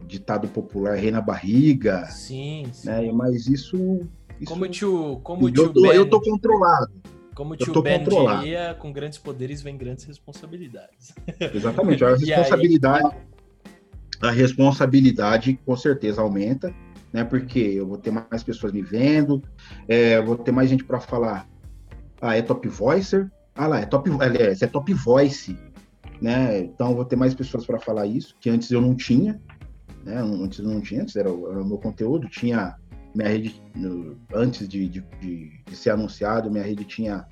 [0.07, 2.87] ditado popular rei na barriga, Sim, sim.
[2.87, 3.11] né?
[3.11, 3.99] Mas isso,
[4.39, 6.91] isso Como o tio, como eu, tio tô, Ben, eu tô controlado.
[7.35, 8.41] como o eu tio tô Ben controlado.
[8.41, 11.13] diria, com grandes poderes vem grandes responsabilidades.
[11.53, 12.03] Exatamente.
[12.03, 12.19] A E aí?
[12.19, 13.15] responsabilidade,
[14.21, 16.73] a responsabilidade com certeza aumenta,
[17.13, 17.23] né?
[17.23, 19.41] Porque eu vou ter mais pessoas me vendo,
[19.87, 21.47] é, vou ter mais gente para falar.
[22.21, 23.31] Ah, é top voicer?
[23.55, 25.57] Ah lá, é top, aliás, é top voice,
[26.21, 26.59] né?
[26.59, 29.39] Então vou ter mais pessoas para falar isso, que antes eu não tinha,
[30.03, 30.17] né?
[30.17, 32.75] Antes eu não tinha, antes era o, era o meu conteúdo, tinha
[33.17, 33.61] minha rede
[34.33, 37.25] antes de, de, de, de ser anunciado, minha rede tinha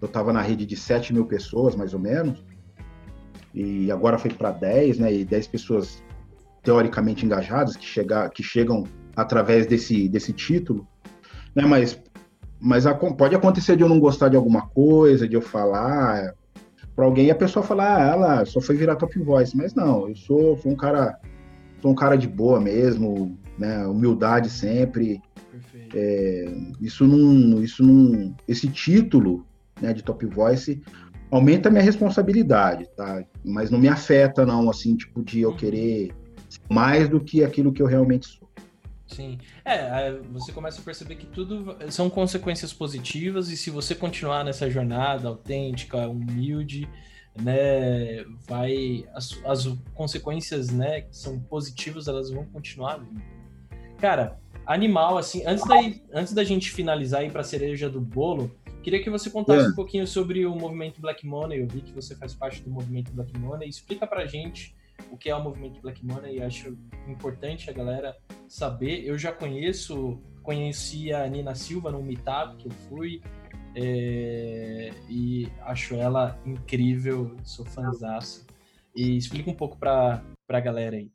[0.00, 2.44] eu estava na rede de 7 mil pessoas, mais ou menos,
[3.54, 5.12] e agora foi para 10, né?
[5.12, 6.02] E 10 pessoas
[6.62, 8.84] teoricamente engajadas que, chega, que chegam
[9.16, 10.86] através desse, desse título,
[11.54, 11.64] né?
[11.64, 12.00] Mas,
[12.60, 16.34] mas a, pode acontecer de eu não gostar de alguma coisa, de eu falar
[16.94, 20.08] para alguém e a pessoa falar, ah, ela só foi virar top voice, mas não,
[20.08, 21.18] eu sou, sou um cara,
[21.80, 23.86] sou um cara de boa mesmo, né?
[23.86, 25.22] Humildade sempre.
[25.94, 29.46] É, isso não, isso não, esse título
[29.80, 30.82] né, de top voice
[31.30, 33.24] aumenta a minha responsabilidade, tá?
[33.44, 36.12] Mas não me afeta não, assim, tipo de eu querer
[36.68, 38.48] mais do que aquilo que eu realmente sou.
[39.06, 39.38] Sim.
[39.64, 44.70] É, você começa a perceber que tudo são consequências positivas e se você continuar nessa
[44.70, 46.88] jornada autêntica, humilde,
[47.40, 53.33] né, vai as, as consequências, né, que são positivas, elas vão continuar vindo.
[54.04, 55.76] Cara, animal assim, antes da
[56.12, 59.68] antes da gente finalizar aí para cereja do bolo, Queria que você contasse é.
[59.70, 61.60] um pouquinho sobre o movimento Black Money.
[61.60, 63.66] Eu vi que você faz parte do movimento Black Money.
[63.66, 64.76] Explica pra gente
[65.10, 66.42] o que é o movimento Black Money.
[66.42, 66.76] Acho
[67.08, 68.14] importante a galera
[68.46, 69.02] saber.
[69.06, 73.22] Eu já conheço, conheci a Nina Silva no Meetup que eu fui.
[73.74, 78.46] É, e acho ela incrível, sou fãzaço.
[78.94, 81.13] E explica um pouco para a galera aí.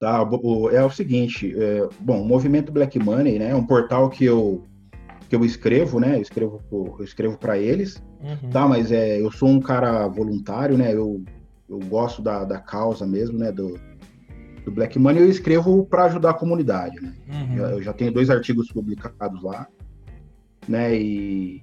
[0.00, 0.28] Tá,
[0.72, 4.64] é o seguinte, é, bom, o movimento Black Money, né, é um portal que eu
[5.28, 6.16] que eu escrevo, né?
[6.16, 8.50] Eu escrevo, eu escrevo para eles, uhum.
[8.50, 8.68] tá?
[8.68, 10.94] Mas é, eu sou um cara voluntário, né?
[10.94, 11.24] Eu,
[11.68, 13.50] eu gosto da, da causa mesmo, né?
[13.50, 13.78] Do,
[14.64, 17.14] do Black Money, eu escrevo para ajudar a comunidade, né?
[17.28, 17.56] Uhum.
[17.56, 19.66] Eu, eu, já tenho dois artigos publicados lá,
[20.68, 20.96] né?
[20.96, 21.62] E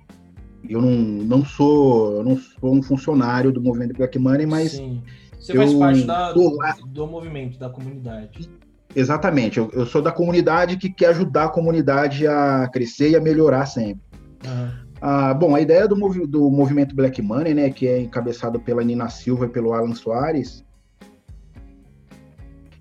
[0.68, 5.02] eu não, não sou eu não sou um funcionário do movimento Black Money, mas Sim.
[5.42, 8.48] Você faz parte da, do, do movimento, da comunidade.
[8.96, 13.22] Exatamente, eu, eu, sou da comunidade que quer ajudar a comunidade a crescer e a
[13.22, 14.04] melhorar sempre.
[14.46, 14.92] Uhum.
[15.02, 18.84] Ah, bom, a ideia do, movi do movimento Black Money, né, que é encabeçado pela
[18.84, 20.64] Nina Silva e pelo Alan Soares,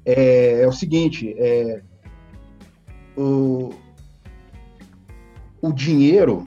[0.04, 1.80] é, é o seguinte: é,
[3.16, 3.70] o,
[5.62, 6.44] o dinheiro,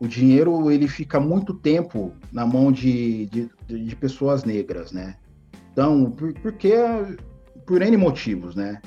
[0.00, 5.16] o dinheiro ele fica muito tempo na mão de, de, de pessoas negras, né?
[5.72, 6.74] Então, por, porque
[7.66, 8.80] por N motivos, né?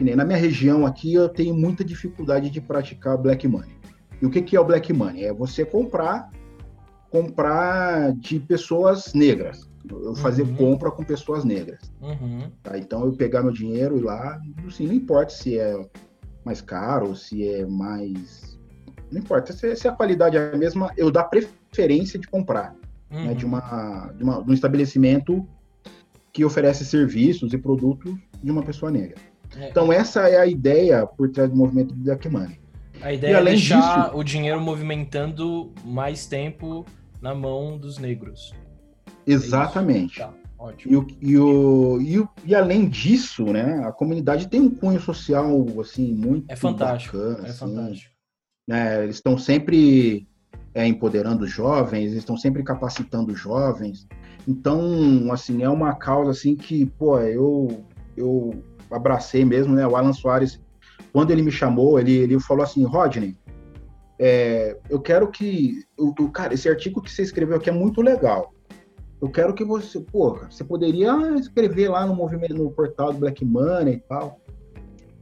[0.00, 3.76] na minha região aqui eu tenho muita dificuldade de praticar black money.
[4.20, 5.24] E o que, que é o black money?
[5.24, 6.28] É você comprar
[7.12, 9.70] comprar de pessoas negras.
[9.88, 10.56] Eu fazer uhum.
[10.56, 11.92] compra com pessoas negras.
[12.00, 12.50] Uhum.
[12.62, 12.78] Tá?
[12.78, 15.78] Então eu pegar meu dinheiro e lá, assim, não importa se é
[16.44, 18.58] mais caro, se é mais.
[19.10, 22.74] Não importa, se, se a qualidade é a mesma, eu dou preferência de comprar.
[23.10, 23.26] Uhum.
[23.26, 25.46] Né, de, uma, de, uma, de um estabelecimento
[26.32, 29.16] que oferece serviços e produtos de uma pessoa negra.
[29.56, 29.68] É.
[29.68, 32.58] Então, essa é a ideia por trás do movimento do Black Money.
[33.02, 36.86] A ideia e, é deixar disso, o dinheiro movimentando mais tempo
[37.20, 38.54] na mão dos negros.
[39.26, 40.22] Exatamente.
[40.22, 41.06] É tá, ótimo.
[41.20, 45.66] E, e, o, e, o, e, além disso, né, a comunidade tem um cunho social
[45.80, 47.46] assim muito é fantástico, bacana.
[47.46, 48.12] É assim, fantástico.
[48.66, 50.26] Né, eles estão sempre
[50.72, 54.06] é, empoderando os jovens, eles estão sempre capacitando os jovens.
[54.46, 57.84] Então, assim, é uma causa assim que, pô, eu
[58.16, 59.86] eu abracei mesmo, né?
[59.86, 60.60] O Alan Soares,
[61.12, 63.36] quando ele me chamou, ele, ele falou assim, Rodney,
[64.18, 68.54] é, eu quero que, o, cara, esse artigo que você escreveu aqui é muito legal.
[69.20, 73.44] Eu quero que você, porra, você poderia escrever lá no movimento, no portal do Black
[73.44, 74.40] Money e tal.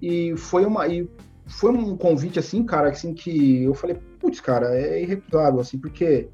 [0.01, 1.09] E foi uma, e
[1.47, 6.29] foi um convite assim, cara, assim que eu falei, putz, cara, é irrecusável, assim, porque,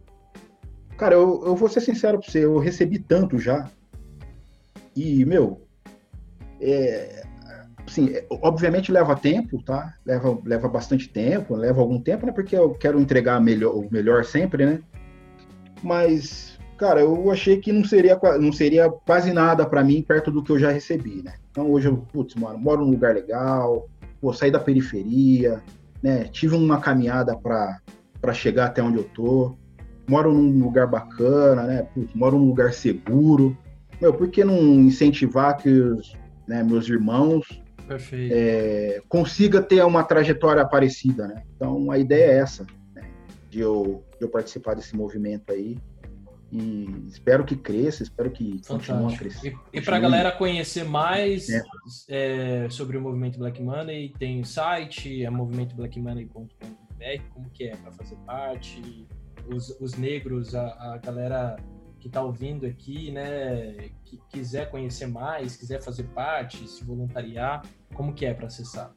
[0.97, 3.69] cara, eu, eu vou ser sincero pra você, eu recebi tanto já.
[4.95, 5.61] E, meu,
[6.61, 7.25] é,
[7.87, 9.95] assim, é, obviamente leva tempo, tá?
[10.05, 12.33] Leva, leva bastante tempo, leva algum tempo, né?
[12.33, 14.81] Porque eu quero entregar melhor, o melhor sempre, né?
[15.83, 20.43] Mas, cara, eu achei que não seria, não seria quase nada para mim perto do
[20.43, 21.35] que eu já recebi, né?
[21.51, 23.89] Então hoje eu, putz, mano, moro num lugar legal,
[24.21, 25.63] vou sair da periferia,
[26.03, 26.25] né?
[26.25, 29.57] Tive uma caminhada para chegar até onde eu tô.
[30.09, 31.83] Moro num lugar bacana, né?
[31.83, 33.57] Putz, moro num lugar seguro.
[34.01, 36.15] Meu, por que não incentivar que os,
[36.47, 37.63] né, meus irmãos,
[38.31, 41.43] é, consiga ter uma trajetória parecida, né?
[41.55, 43.09] Então a ideia é essa, né,
[43.51, 45.79] de, eu, de eu participar desse movimento aí
[46.53, 49.57] e espero que cresça, espero que continue a crescer.
[49.73, 51.63] E, e para a galera conhecer mais é.
[52.09, 57.93] É, sobre o movimento Black Money, tem o site, é movimentoblackmoney.com.br, como que é para
[57.93, 59.07] fazer parte,
[59.53, 61.57] os, os negros, a, a galera
[61.99, 67.63] que está ouvindo aqui, né, que quiser conhecer mais, quiser fazer parte, se voluntariar,
[67.95, 68.95] como que é para acessar?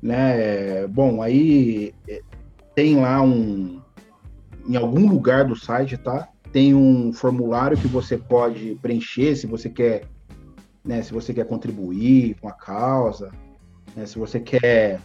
[0.00, 0.86] Né?
[0.86, 2.20] Bom, aí é,
[2.74, 3.82] tem lá um.
[4.66, 6.28] Em algum lugar do site, tá?
[6.52, 10.04] Tem um formulário que você pode preencher se você quer,
[10.88, 11.02] né?
[11.02, 13.30] Se você quer contribuir com a causa,
[13.94, 14.06] né?
[14.06, 14.98] Se você quer,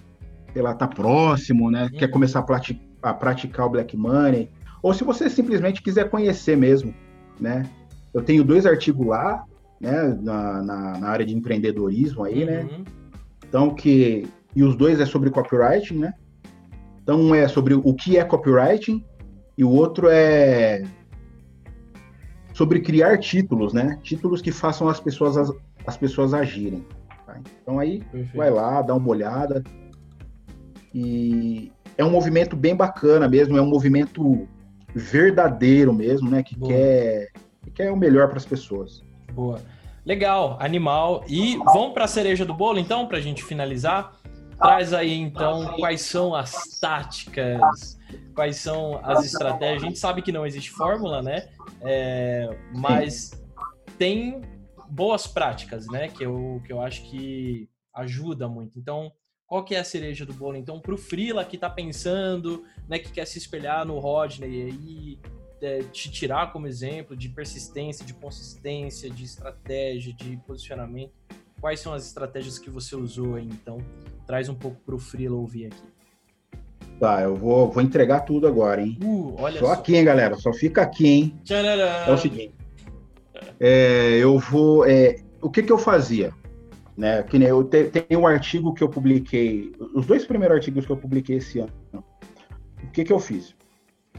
[0.53, 1.89] sei lá, tá próximo, né?
[1.89, 4.49] Quer começar a, praticar, a praticar o Black Money,
[4.81, 6.95] ou se você simplesmente quiser conhecer mesmo,
[7.37, 7.69] né?
[8.13, 9.43] Eu tenho dois artigos lá,
[9.79, 12.61] né, na, na, na área de empreendedorismo aí, né?
[12.61, 12.77] uhum.
[12.79, 12.83] né?
[13.47, 14.25] Então, que.
[14.55, 16.13] E os dois é sobre copywriting, né?
[17.01, 19.03] Então, um é sobre o que é copywriting
[19.57, 20.83] e o outro é
[22.53, 23.99] sobre criar títulos, né?
[24.03, 25.51] Títulos que façam as pessoas,
[25.85, 26.85] as, as pessoas agirem.
[27.25, 27.39] Tá?
[27.61, 28.37] Então, aí, Perfeito.
[28.37, 29.63] vai lá, dá uma olhada.
[30.93, 34.47] E é um movimento bem bacana mesmo, é um movimento
[34.93, 36.43] verdadeiro mesmo, né?
[36.43, 37.29] Que, quer,
[37.63, 39.03] que quer o melhor para as pessoas.
[39.31, 39.59] Boa.
[40.05, 41.23] Legal, animal.
[41.27, 44.19] E vamos para a cereja do bolo, então, para a gente finalizar?
[44.57, 47.97] Traz aí, então, quais são as táticas,
[48.35, 49.83] quais são as estratégias.
[49.83, 51.47] A gente sabe que não existe fórmula, né?
[51.81, 53.31] É, mas
[53.97, 54.41] tem
[54.93, 56.07] boas práticas, né?
[56.07, 58.77] Que eu, que eu acho que ajuda muito.
[58.77, 59.11] Então,
[59.47, 60.55] qual que é a cereja do bolo?
[60.55, 65.19] Então, para o Frila que está pensando, né, que quer se espelhar no Rodney aí,
[65.61, 71.13] é, te tirar como exemplo de persistência, de consistência, de estratégia, de posicionamento.
[71.59, 73.77] Quais são as estratégias que você usou aí, então?
[74.27, 75.83] Traz um pouco para o Freela ouvir aqui.
[76.99, 78.97] Tá, eu vou, vou entregar tudo agora, hein?
[79.03, 80.35] Uh, olha só, só aqui, hein, galera?
[80.35, 81.39] Só fica aqui, hein?
[81.43, 82.05] Tcharará.
[82.07, 82.62] É o seguinte.
[83.65, 84.85] É, eu vou.
[84.85, 86.33] É, o que, que eu fazia?
[86.97, 90.91] Né, que nem eu te, um artigo que eu publiquei, os dois primeiros artigos que
[90.91, 91.71] eu publiquei esse ano.
[92.83, 93.55] O que, que eu fiz?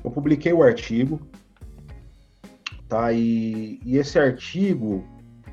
[0.02, 1.20] Eu publiquei o artigo,
[2.88, 3.12] tá?
[3.12, 5.04] E, e esse artigo,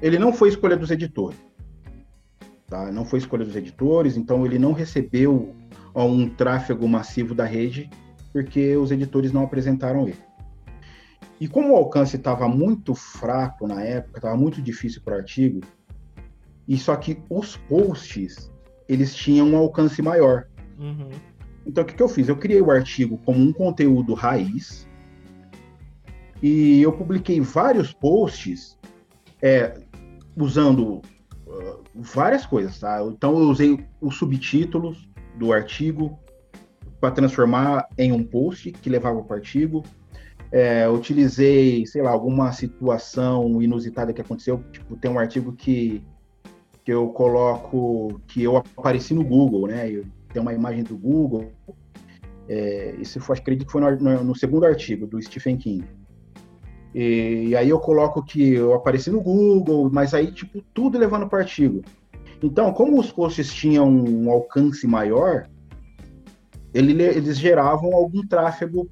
[0.01, 1.37] ele não foi escolha dos editores,
[2.67, 2.91] tá?
[2.93, 5.53] Não foi escolha dos editores, então ele não recebeu
[5.93, 7.89] ó, um tráfego massivo da rede,
[8.31, 10.30] porque os editores não apresentaram ele.
[11.41, 15.61] E como o alcance estava muito fraco na época, estava muito difícil para o artigo,
[16.67, 18.51] e só que os posts
[18.87, 20.47] eles tinham um alcance maior.
[20.77, 21.09] Uhum.
[21.65, 22.29] Então, o que, que eu fiz?
[22.29, 24.87] Eu criei o artigo como um conteúdo raiz
[26.43, 28.77] e eu publiquei vários posts
[29.41, 29.79] é,
[30.37, 31.01] usando
[31.47, 33.03] uh, várias coisas, tá?
[33.03, 36.19] Então, eu usei os subtítulos do artigo
[36.99, 39.83] para transformar em um post que levava para o artigo.
[40.51, 44.61] É, utilizei, sei lá, alguma situação inusitada que aconteceu.
[44.71, 46.03] Tipo, tem um artigo que,
[46.83, 49.89] que eu coloco que eu apareci no Google, né?
[49.89, 51.51] Eu, tem uma imagem do Google.
[52.49, 55.85] É, isso foi, acredito que foi no, no, no, segundo artigo do Stephen King.
[56.93, 61.29] E, e, aí eu coloco que eu apareci no Google, mas aí, tipo, tudo levando
[61.29, 61.81] para o artigo.
[62.43, 65.47] Então, como os posts tinham um alcance maior,
[66.73, 68.89] ele, eles geravam algum tráfego.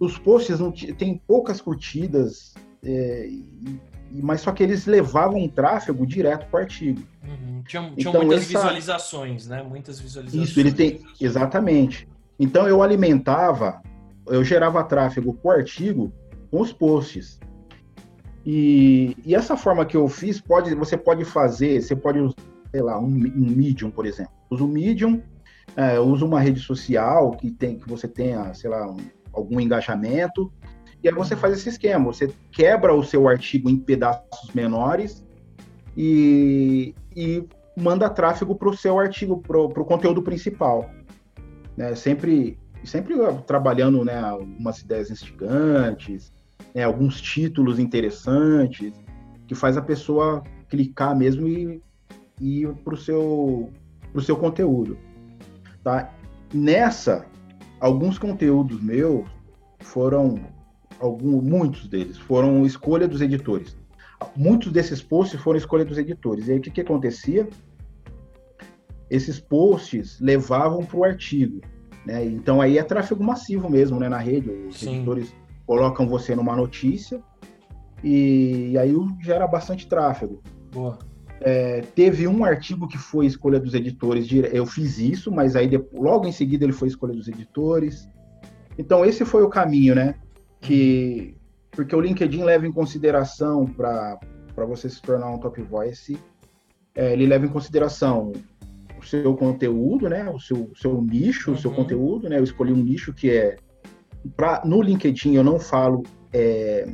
[0.00, 3.28] Os posts não têm poucas curtidas, é,
[4.10, 7.02] mas só que eles levavam um tráfego direto para o artigo.
[7.22, 7.62] Uhum.
[7.66, 8.58] Tinham, tinham então, muitas essa...
[8.58, 9.62] visualizações, né?
[9.62, 10.48] Muitas visualizações.
[10.48, 11.00] Isso, ele tem.
[11.20, 12.08] Exatamente.
[12.38, 13.82] Então eu alimentava,
[14.26, 16.10] eu gerava tráfego por artigo
[16.50, 17.38] com os posts.
[18.44, 22.36] E, e essa forma que eu fiz, pode, você pode fazer, você pode usar,
[22.70, 24.32] sei lá, um, um Medium, por exemplo.
[24.50, 25.22] Usa o Medium,
[25.76, 28.96] é, usa uma rede social que, tem, que você tenha, sei lá, um,
[29.32, 30.52] algum engajamento,
[31.02, 35.24] e aí você faz esse esquema, você quebra o seu artigo em pedaços menores
[35.96, 37.42] e, e
[37.76, 40.90] manda tráfego para o seu artigo, para o conteúdo principal.
[41.76, 41.94] Né?
[41.94, 43.14] Sempre, sempre
[43.46, 46.32] trabalhando né, algumas ideias instigantes,
[46.74, 48.92] né, alguns títulos interessantes,
[49.46, 51.82] que faz a pessoa clicar mesmo e,
[52.38, 53.70] e ir para o seu,
[54.20, 54.98] seu conteúdo.
[55.82, 56.12] Tá?
[56.52, 57.24] Nessa,
[57.80, 59.26] alguns conteúdos meus
[59.80, 60.38] foram
[61.00, 63.76] alguns, muitos deles foram escolha dos editores.
[64.36, 66.46] Muitos desses posts foram escolha dos editores.
[66.46, 67.48] E aí o que, que acontecia?
[69.08, 71.60] Esses posts levavam para o artigo.
[72.06, 72.24] Né?
[72.26, 74.50] Então aí é tráfego massivo mesmo né, na rede.
[74.50, 74.96] Os Sim.
[74.96, 75.34] editores
[75.66, 77.22] colocam você numa notícia
[78.04, 80.42] e, e aí gera bastante tráfego.
[80.70, 80.98] Boa.
[81.40, 86.26] É, teve um artigo que foi escolha dos editores, eu fiz isso, mas aí logo
[86.26, 88.08] em seguida ele foi escolha dos editores.
[88.78, 90.14] Então esse foi o caminho, né?
[90.60, 91.34] Que
[91.70, 94.18] porque o LinkedIn leva em consideração para
[94.66, 96.18] você se tornar um top voice,
[96.94, 98.32] é, ele leva em consideração
[98.98, 100.28] o seu conteúdo, né?
[100.28, 101.56] O seu, seu nicho, uhum.
[101.56, 101.76] o seu uhum.
[101.76, 102.38] conteúdo, né?
[102.38, 103.56] Eu escolhi um nicho que é
[104.36, 106.86] pra, no LinkedIn eu não falo é,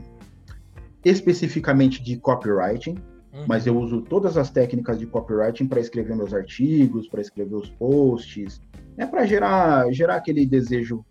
[1.04, 2.96] especificamente de copywriting,
[3.36, 3.44] uhum.
[3.46, 7.70] mas eu uso todas as técnicas de copywriting para escrever meus artigos, para escrever os
[7.70, 8.60] posts,
[8.96, 11.04] né, para gerar, gerar aquele desejo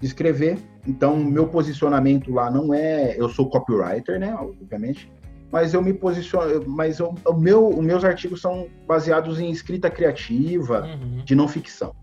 [0.00, 0.58] de escrever.
[0.86, 3.14] Então, meu posicionamento lá não é.
[3.16, 4.34] Eu sou copywriter, né?
[4.34, 5.12] Obviamente.
[5.52, 6.64] Mas eu me posiciono.
[6.66, 11.22] Mas eu, o meu, os meus artigos são baseados em escrita criativa, uhum.
[11.22, 11.94] de não ficção.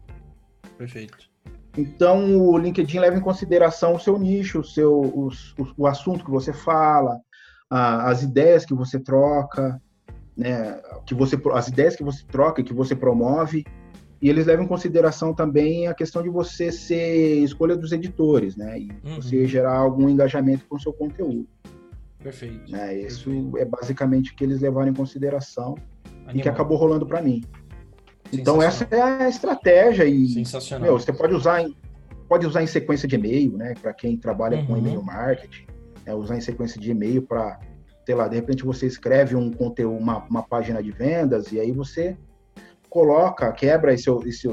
[0.78, 1.18] Perfeito.
[1.76, 5.30] Então, o LinkedIn leva em consideração o seu nicho, o, seu, o,
[5.78, 7.20] o assunto que você fala,
[7.70, 9.82] a, as ideias que você troca,
[10.36, 13.66] né, que você, as ideias que você troca, que você promove,
[14.22, 18.80] e eles levam em consideração também a questão de você ser escolha dos editores, né,
[18.80, 19.16] e uhum.
[19.22, 21.48] você gerar algum engajamento com o seu conteúdo.
[22.20, 22.72] Perfeito.
[22.72, 23.58] Né, isso Perfeito.
[23.58, 26.36] é basicamente o que eles levaram em consideração Animal.
[26.36, 27.44] e que acabou rolando para mim.
[28.32, 30.86] Então essa é a estratégia e Sensacional.
[30.86, 31.76] Meu, você pode usar em,
[32.28, 33.74] pode usar em sequência de e-mail, né?
[33.82, 34.66] Para quem trabalha uhum.
[34.66, 35.66] com e-mail marketing,
[36.08, 37.60] é, usar em sequência de e-mail para,
[38.06, 41.72] sei lá, de repente você escreve um conteúdo, uma, uma página de vendas e aí
[41.72, 42.18] você
[42.90, 44.48] coloca, quebra esse, esse,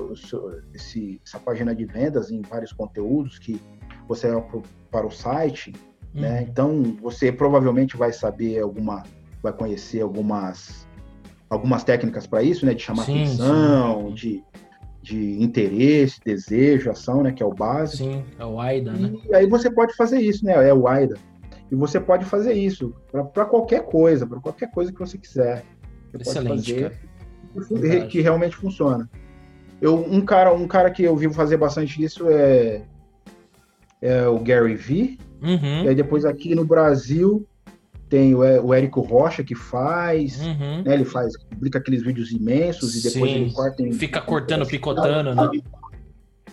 [0.75, 3.61] esse, essa página de vendas em vários conteúdos que
[4.09, 4.45] você é
[4.91, 5.73] para o site,
[6.13, 6.15] né?
[6.15, 6.21] uhum.
[6.21, 6.43] né?
[6.43, 9.05] Então você provavelmente vai saber alguma,
[9.41, 10.85] vai conhecer algumas
[11.49, 12.75] algumas técnicas para isso, né?
[12.75, 14.15] De chamar sim, atenção, sim.
[14.15, 14.45] de
[15.01, 17.31] de interesse, desejo, ação, né?
[17.31, 18.05] Que é o básico.
[18.05, 19.13] Sim, é o AIDA, né?
[19.29, 20.67] E aí você pode fazer isso, né?
[20.67, 21.17] É o AIDA.
[21.75, 22.95] E você pode fazer isso
[23.33, 25.65] para qualquer coisa, para qualquer coisa que você quiser.
[26.13, 26.73] Você Excelente,
[27.53, 29.11] pode fazer que, que realmente funciona.
[29.81, 32.83] Eu, um cara, um cara que eu vivo fazer bastante isso é,
[34.01, 35.19] é o Gary Vee.
[35.43, 35.85] Uhum.
[35.85, 37.45] E aí depois aqui no Brasil
[38.09, 40.85] tem o, o Érico Rocha que faz, uhum.
[40.85, 40.95] né?
[40.95, 43.39] Ele faz, publica aqueles vídeos imensos e depois Sim.
[43.39, 43.93] ele corta em...
[43.93, 45.51] Fica cortando, picotando, né?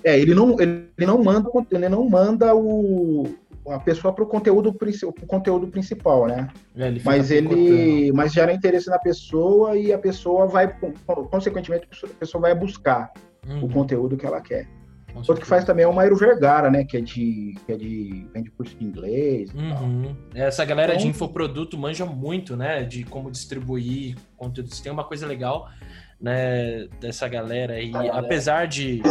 [0.03, 3.35] É, ele não, ele não manda, ele não manda o,
[3.67, 6.49] a pessoa para o conteúdo, o conteúdo principal, né?
[6.75, 10.75] É, ele mas ele, mas gera interesse na pessoa e a pessoa vai,
[11.29, 13.11] consequentemente, a pessoa vai buscar
[13.47, 13.65] uhum.
[13.65, 14.67] o conteúdo que ela quer.
[15.15, 16.85] Outro que faz também é o Mairo Vergara, né?
[16.85, 17.55] Que é de.
[17.65, 18.27] Que é de.
[18.33, 19.53] vende curso de inglês.
[19.53, 20.15] Uhum.
[20.33, 22.83] Essa galera então, de infoproduto manja muito, né?
[22.83, 24.79] De como distribuir conteúdos.
[24.79, 25.67] Tem uma coisa legal,
[26.21, 26.87] né?
[26.99, 27.91] Dessa galera aí.
[28.11, 29.01] Apesar de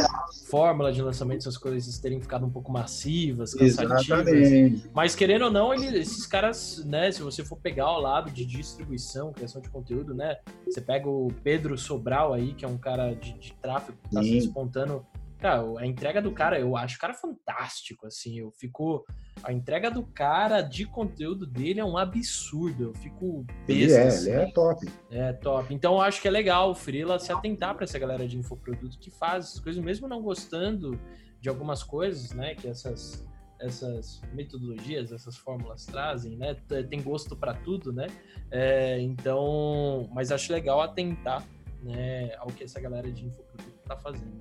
[0.49, 4.09] fórmula de lançamento, essas coisas terem ficado um pouco massivas, cansativas.
[4.09, 4.91] Exatamente.
[4.95, 7.11] Mas querendo ou não, ele, esses caras, né?
[7.11, 10.37] Se você for pegar o lado de distribuição, criação de conteúdo, né?
[10.67, 14.23] Você pega o Pedro Sobral aí, que é um cara de, de tráfego que tá
[14.23, 14.29] Sim.
[14.29, 15.05] se despontando
[15.41, 18.39] Cara, a entrega do cara, eu acho o cara fantástico, assim.
[18.39, 19.07] Eu fico.
[19.43, 22.85] A entrega do cara de conteúdo dele é um absurdo.
[22.85, 24.31] Eu fico besta, Ele é, assim.
[24.33, 24.87] ele é top.
[25.11, 25.75] É top.
[25.75, 28.99] Então eu acho que é legal o Freela se atentar para essa galera de infoproduto
[28.99, 31.01] que faz essas coisas, mesmo não gostando
[31.41, 32.55] de algumas coisas, né?
[32.55, 33.27] Que essas
[33.61, 36.57] essas metodologias, essas fórmulas trazem, né?
[36.89, 38.07] Tem gosto para tudo, né?
[38.51, 41.47] É, então, mas acho legal atentar,
[41.83, 44.41] né, ao que essa galera de infoproduto tá fazendo.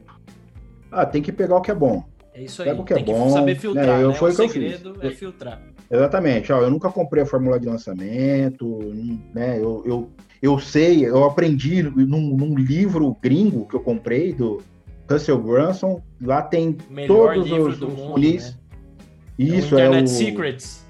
[0.92, 2.04] Ah, tem que pegar o que é bom.
[2.34, 2.70] É isso aí.
[2.70, 3.26] Pega o que é tem é bom.
[3.26, 4.04] que saber filtrar, né?
[4.04, 4.14] Eu, né?
[4.16, 5.62] Foi o, o segredo é filtrar.
[5.92, 6.52] Exatamente.
[6.52, 8.94] Ó, eu nunca comprei a fórmula de lançamento,
[9.34, 9.58] né?
[9.58, 10.10] Eu, eu,
[10.42, 14.62] eu sei, eu aprendi num, num livro gringo que eu comprei do
[15.10, 16.02] Russell Brunson.
[16.22, 18.54] Lá tem Melhor todos os, do os mundo, né?
[19.38, 20.08] Isso é o Internet é o...
[20.08, 20.86] Secrets.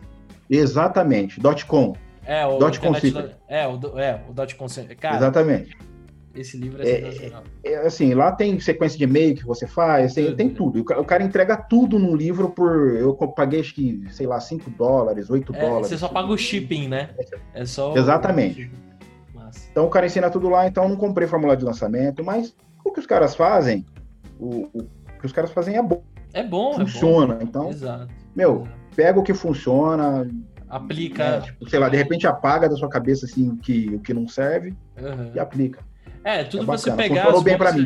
[0.50, 1.40] Exatamente.
[1.40, 1.94] Dot .com.
[2.26, 3.32] É, o dot .com Secret.
[3.48, 4.68] É, o, é, o dot .com.
[5.00, 5.78] Cara, Exatamente.
[6.40, 7.44] Esse livro é, é sensacional.
[7.64, 10.38] É, é, assim, lá tem sequência de e-mail que você faz, tem tudo.
[10.38, 10.80] Tem tudo.
[10.80, 12.96] O cara entrega tudo num livro por.
[12.96, 15.88] Eu paguei, acho que, sei lá, 5 dólares, 8 é, dólares.
[15.88, 17.10] Você só paga o shipping, né?
[17.54, 17.96] É só.
[17.96, 18.72] Exatamente.
[19.72, 22.92] Então o cara ensina tudo lá, então eu não comprei formulário de lançamento, mas o
[22.92, 23.86] que os caras fazem,
[24.40, 24.84] o, o
[25.20, 26.04] que os caras fazem é bom.
[26.34, 27.36] É bom, funciona.
[27.36, 27.44] É bom.
[27.44, 28.14] Então, Exato.
[28.36, 28.78] meu, Exato.
[28.96, 30.28] pega o que funciona,
[30.70, 31.40] aplica.
[31.40, 34.14] Né, tipo, sei lá, de repente apaga da sua cabeça assim o que, o que
[34.14, 35.32] não serve uhum.
[35.34, 35.84] e aplica.
[36.24, 37.22] É, tudo é você pegar.
[37.24, 37.86] Funcionou bem para mim.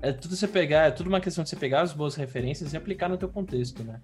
[0.00, 2.76] É tudo você pegar, é tudo uma questão de você pegar as boas referências e
[2.76, 4.00] aplicar no teu contexto, né?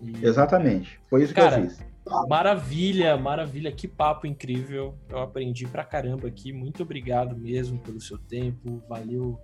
[0.00, 0.24] E...
[0.24, 1.00] Exatamente.
[1.08, 1.90] Foi isso Cara, que eu fiz.
[2.28, 4.98] Maravilha, maravilha, que papo incrível.
[5.08, 6.52] Eu aprendi pra caramba aqui.
[6.52, 8.82] Muito obrigado mesmo pelo seu tempo.
[8.88, 9.38] Valeu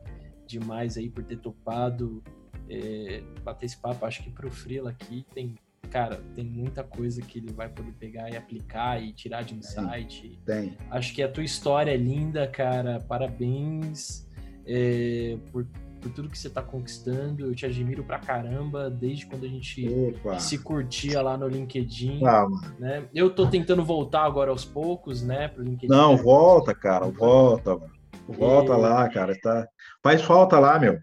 [0.46, 2.22] demais aí por ter topado
[2.68, 4.04] é, bater esse papo.
[4.04, 5.54] Acho que pro Frila aqui tem
[5.86, 10.38] cara, tem muita coisa que ele vai poder pegar e aplicar e tirar de insight.
[10.44, 10.76] Tem.
[10.90, 13.00] Acho que a tua história é linda, cara.
[13.00, 14.26] Parabéns
[14.66, 15.66] é, por,
[16.00, 17.46] por tudo que você tá conquistando.
[17.46, 20.38] Eu te admiro pra caramba desde quando a gente Opa.
[20.38, 22.24] se curtia lá no LinkedIn.
[22.24, 22.74] Ah, mano.
[22.78, 23.04] Né?
[23.14, 25.88] Eu tô tentando voltar agora aos poucos, né, pro LinkedIn.
[25.92, 27.92] Não, volta, cara, volta, mano.
[28.28, 29.38] Volta E- lá, cara.
[29.40, 29.66] Tá...
[30.02, 30.98] Faz falta lá, meu.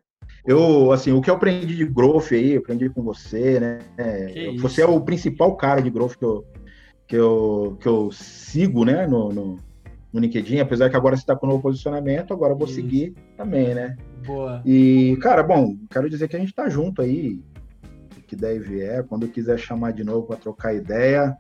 [0.45, 3.79] Eu, assim, o que eu aprendi de growth aí, eu aprendi com você, né?
[4.33, 4.91] Que você isso.
[4.91, 6.45] é o principal cara de growth que eu,
[7.07, 9.57] que eu, que eu sigo, né, no, no,
[10.11, 12.75] no LinkedIn, apesar que agora você está com um novo posicionamento, agora eu vou Isso.
[12.75, 13.95] seguir também, né?
[14.25, 14.61] Boa.
[14.65, 17.39] E, cara, bom, quero dizer que a gente tá junto aí,
[18.27, 21.37] que der e vier, quando quiser chamar de novo para trocar ideia,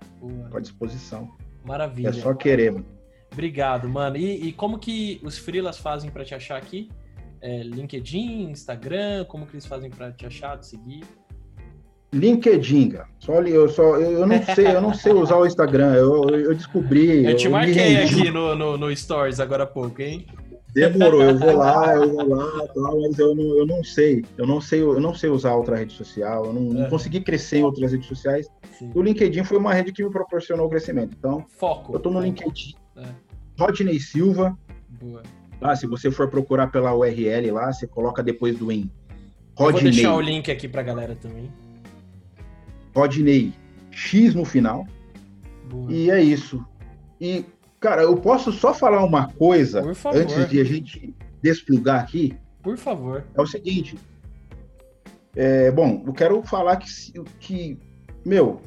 [0.49, 1.29] tô à disposição.
[1.65, 2.09] Maravilha.
[2.09, 2.85] É só querer, mano.
[3.31, 4.15] Obrigado, mano.
[4.15, 6.89] E, e como que os freelas fazem pra te achar aqui?
[7.45, 11.03] É, LinkedIn, Instagram, como que eles fazem pra te achar, te seguir?
[12.13, 13.07] LinkedIn, cara.
[13.19, 15.93] Só, eu, só, eu eu não sei, eu não sei usar o Instagram.
[15.95, 17.25] Eu, eu- eu descobri.
[17.25, 20.25] Eu te me marquei aqui no, no, no Stories agora há pouco, hein?
[20.73, 24.23] Demorou, eu vou lá, eu vou lá, tal, mas eu não, eu não sei.
[24.37, 26.45] Eu não sei, eu não sei usar outra rede social.
[26.45, 26.89] Eu não, não É.
[26.89, 28.47] consegui crescer em outras redes sociais.
[28.79, 28.89] Sim.
[28.95, 31.15] O LinkedIn foi uma rede que me proporcionou o crescimento.
[31.17, 31.93] Então, Foco.
[31.93, 32.19] eu tô no.
[32.21, 32.73] LinkedIn.
[32.97, 33.03] É.
[33.59, 34.57] Rodney Silva.
[34.89, 35.21] Boa.
[35.63, 38.81] Lá, se você for procurar pela URL lá, você coloca depois do em.
[38.81, 38.89] Eu
[39.55, 39.91] vou Rodney.
[39.93, 41.49] deixar o link aqui pra galera também.
[42.93, 43.53] Rodney
[43.89, 44.85] X no final.
[45.69, 45.89] Boa.
[45.89, 46.61] E é isso.
[47.21, 47.45] E,
[47.79, 49.81] cara, eu posso só falar uma coisa
[50.13, 52.37] antes de a gente desplugar aqui.
[52.61, 53.23] Por favor.
[53.33, 53.97] É o seguinte.
[55.33, 56.89] É, bom, eu quero falar que,
[57.39, 57.79] que,
[58.25, 58.61] meu,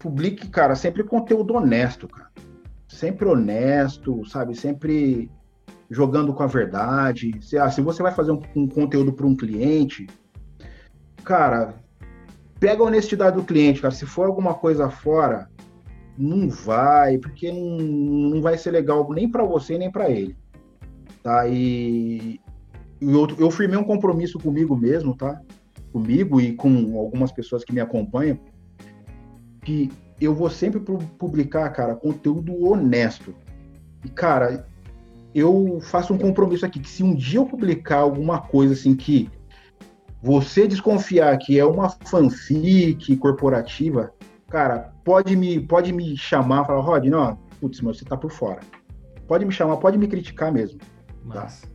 [0.00, 2.32] publique, cara, sempre conteúdo honesto, cara.
[2.88, 4.56] Sempre honesto, sabe?
[4.56, 5.30] Sempre
[5.90, 7.32] jogando com a verdade.
[7.40, 10.06] Se, ah, se você vai fazer um, um conteúdo para um cliente,
[11.22, 11.74] cara,
[12.58, 13.94] pega a honestidade do cliente, cara.
[13.94, 15.48] Se for alguma coisa fora,
[16.16, 20.36] não vai, porque não, não vai ser legal nem para você nem para ele,
[21.22, 21.46] tá?
[21.48, 22.40] E
[23.00, 25.40] eu, eu firmei um compromisso comigo mesmo, tá?
[25.92, 28.38] Comigo e com algumas pessoas que me acompanham,
[29.62, 33.34] que eu vou sempre pu- publicar, cara, conteúdo honesto.
[34.04, 34.66] E, cara,
[35.34, 39.28] eu faço um compromisso aqui, que se um dia eu publicar alguma coisa assim que
[40.22, 44.12] você desconfiar que é uma fanfic corporativa,
[44.48, 48.60] cara, pode me, pode me chamar, falar, Rod, não, putz, mas você tá por fora.
[49.26, 50.80] Pode me chamar, pode me criticar mesmo.
[51.22, 51.66] Massa.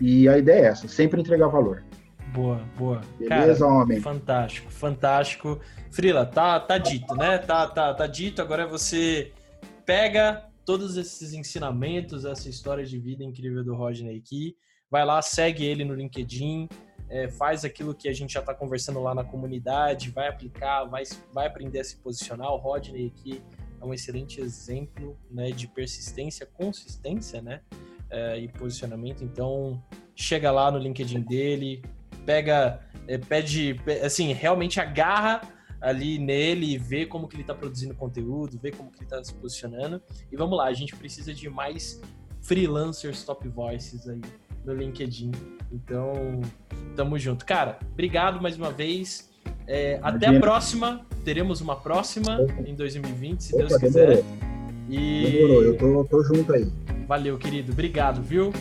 [0.00, 1.84] E a ideia é essa, sempre entregar valor.
[2.34, 3.00] Boa, boa.
[3.18, 4.00] Beleza, homem?
[4.00, 5.60] Fantástico, fantástico.
[5.90, 7.38] Frila, tá, tá dito, né?
[7.38, 8.42] Tá, tá, tá dito.
[8.42, 9.32] Agora você
[9.86, 14.56] pega todos esses ensinamentos, essa história de vida incrível do Rodney aqui,
[14.90, 16.68] vai lá, segue ele no LinkedIn,
[17.08, 21.02] é, faz aquilo que a gente já está conversando lá na comunidade, vai aplicar, vai,
[21.32, 22.50] vai aprender a se posicionar.
[22.52, 23.42] O Rodney aqui
[23.80, 27.60] é um excelente exemplo né, de persistência, consistência, né?
[28.10, 29.24] é, e posicionamento.
[29.24, 29.82] Então,
[30.14, 31.82] chega lá no LinkedIn dele,
[32.24, 35.40] pega, é, pede, pe- assim, realmente agarra
[35.84, 39.22] ali nele e vê como que ele está produzindo conteúdo, vê como que ele está
[39.22, 40.00] se posicionando.
[40.32, 42.00] E vamos lá, a gente precisa de mais
[42.40, 44.20] freelancers top voices aí
[44.64, 45.30] no LinkedIn.
[45.70, 46.40] Então,
[46.96, 47.44] tamo junto.
[47.44, 49.30] Cara, obrigado mais uma vez.
[49.66, 51.06] É, até a próxima.
[51.24, 54.06] Teremos uma próxima em 2020, se Deus Opa, quiser.
[54.16, 54.24] demorou.
[54.88, 56.66] E Demorou, eu tô, tô junto aí.
[57.08, 57.72] valeu, querido.
[57.72, 58.52] Obrigado, viu?